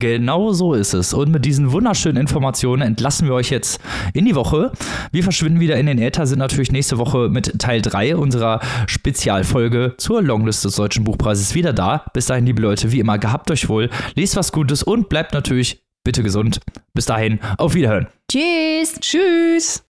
[0.02, 1.14] Genau so ist es.
[1.14, 3.82] Und mit diesen wunderschönen Informationen entlassen wir euch jetzt
[4.14, 4.72] in die Woche.
[5.12, 9.96] Wir verschwinden wieder in den Äther, sind natürlich nächste Woche mit Teil 3 unserer Spezialfolge
[9.98, 12.06] zur Longlist des Deutschen Buchpreises wieder da.
[12.14, 15.84] Bis dahin, liebe Leute, wie immer, gehabt euch wohl, lest was Gutes und bleibt natürlich
[16.06, 16.62] bitte gesund.
[16.94, 18.08] Bis dahin, auf Wiederhören.
[18.32, 19.02] Tschüss.
[19.02, 19.84] Tschüss.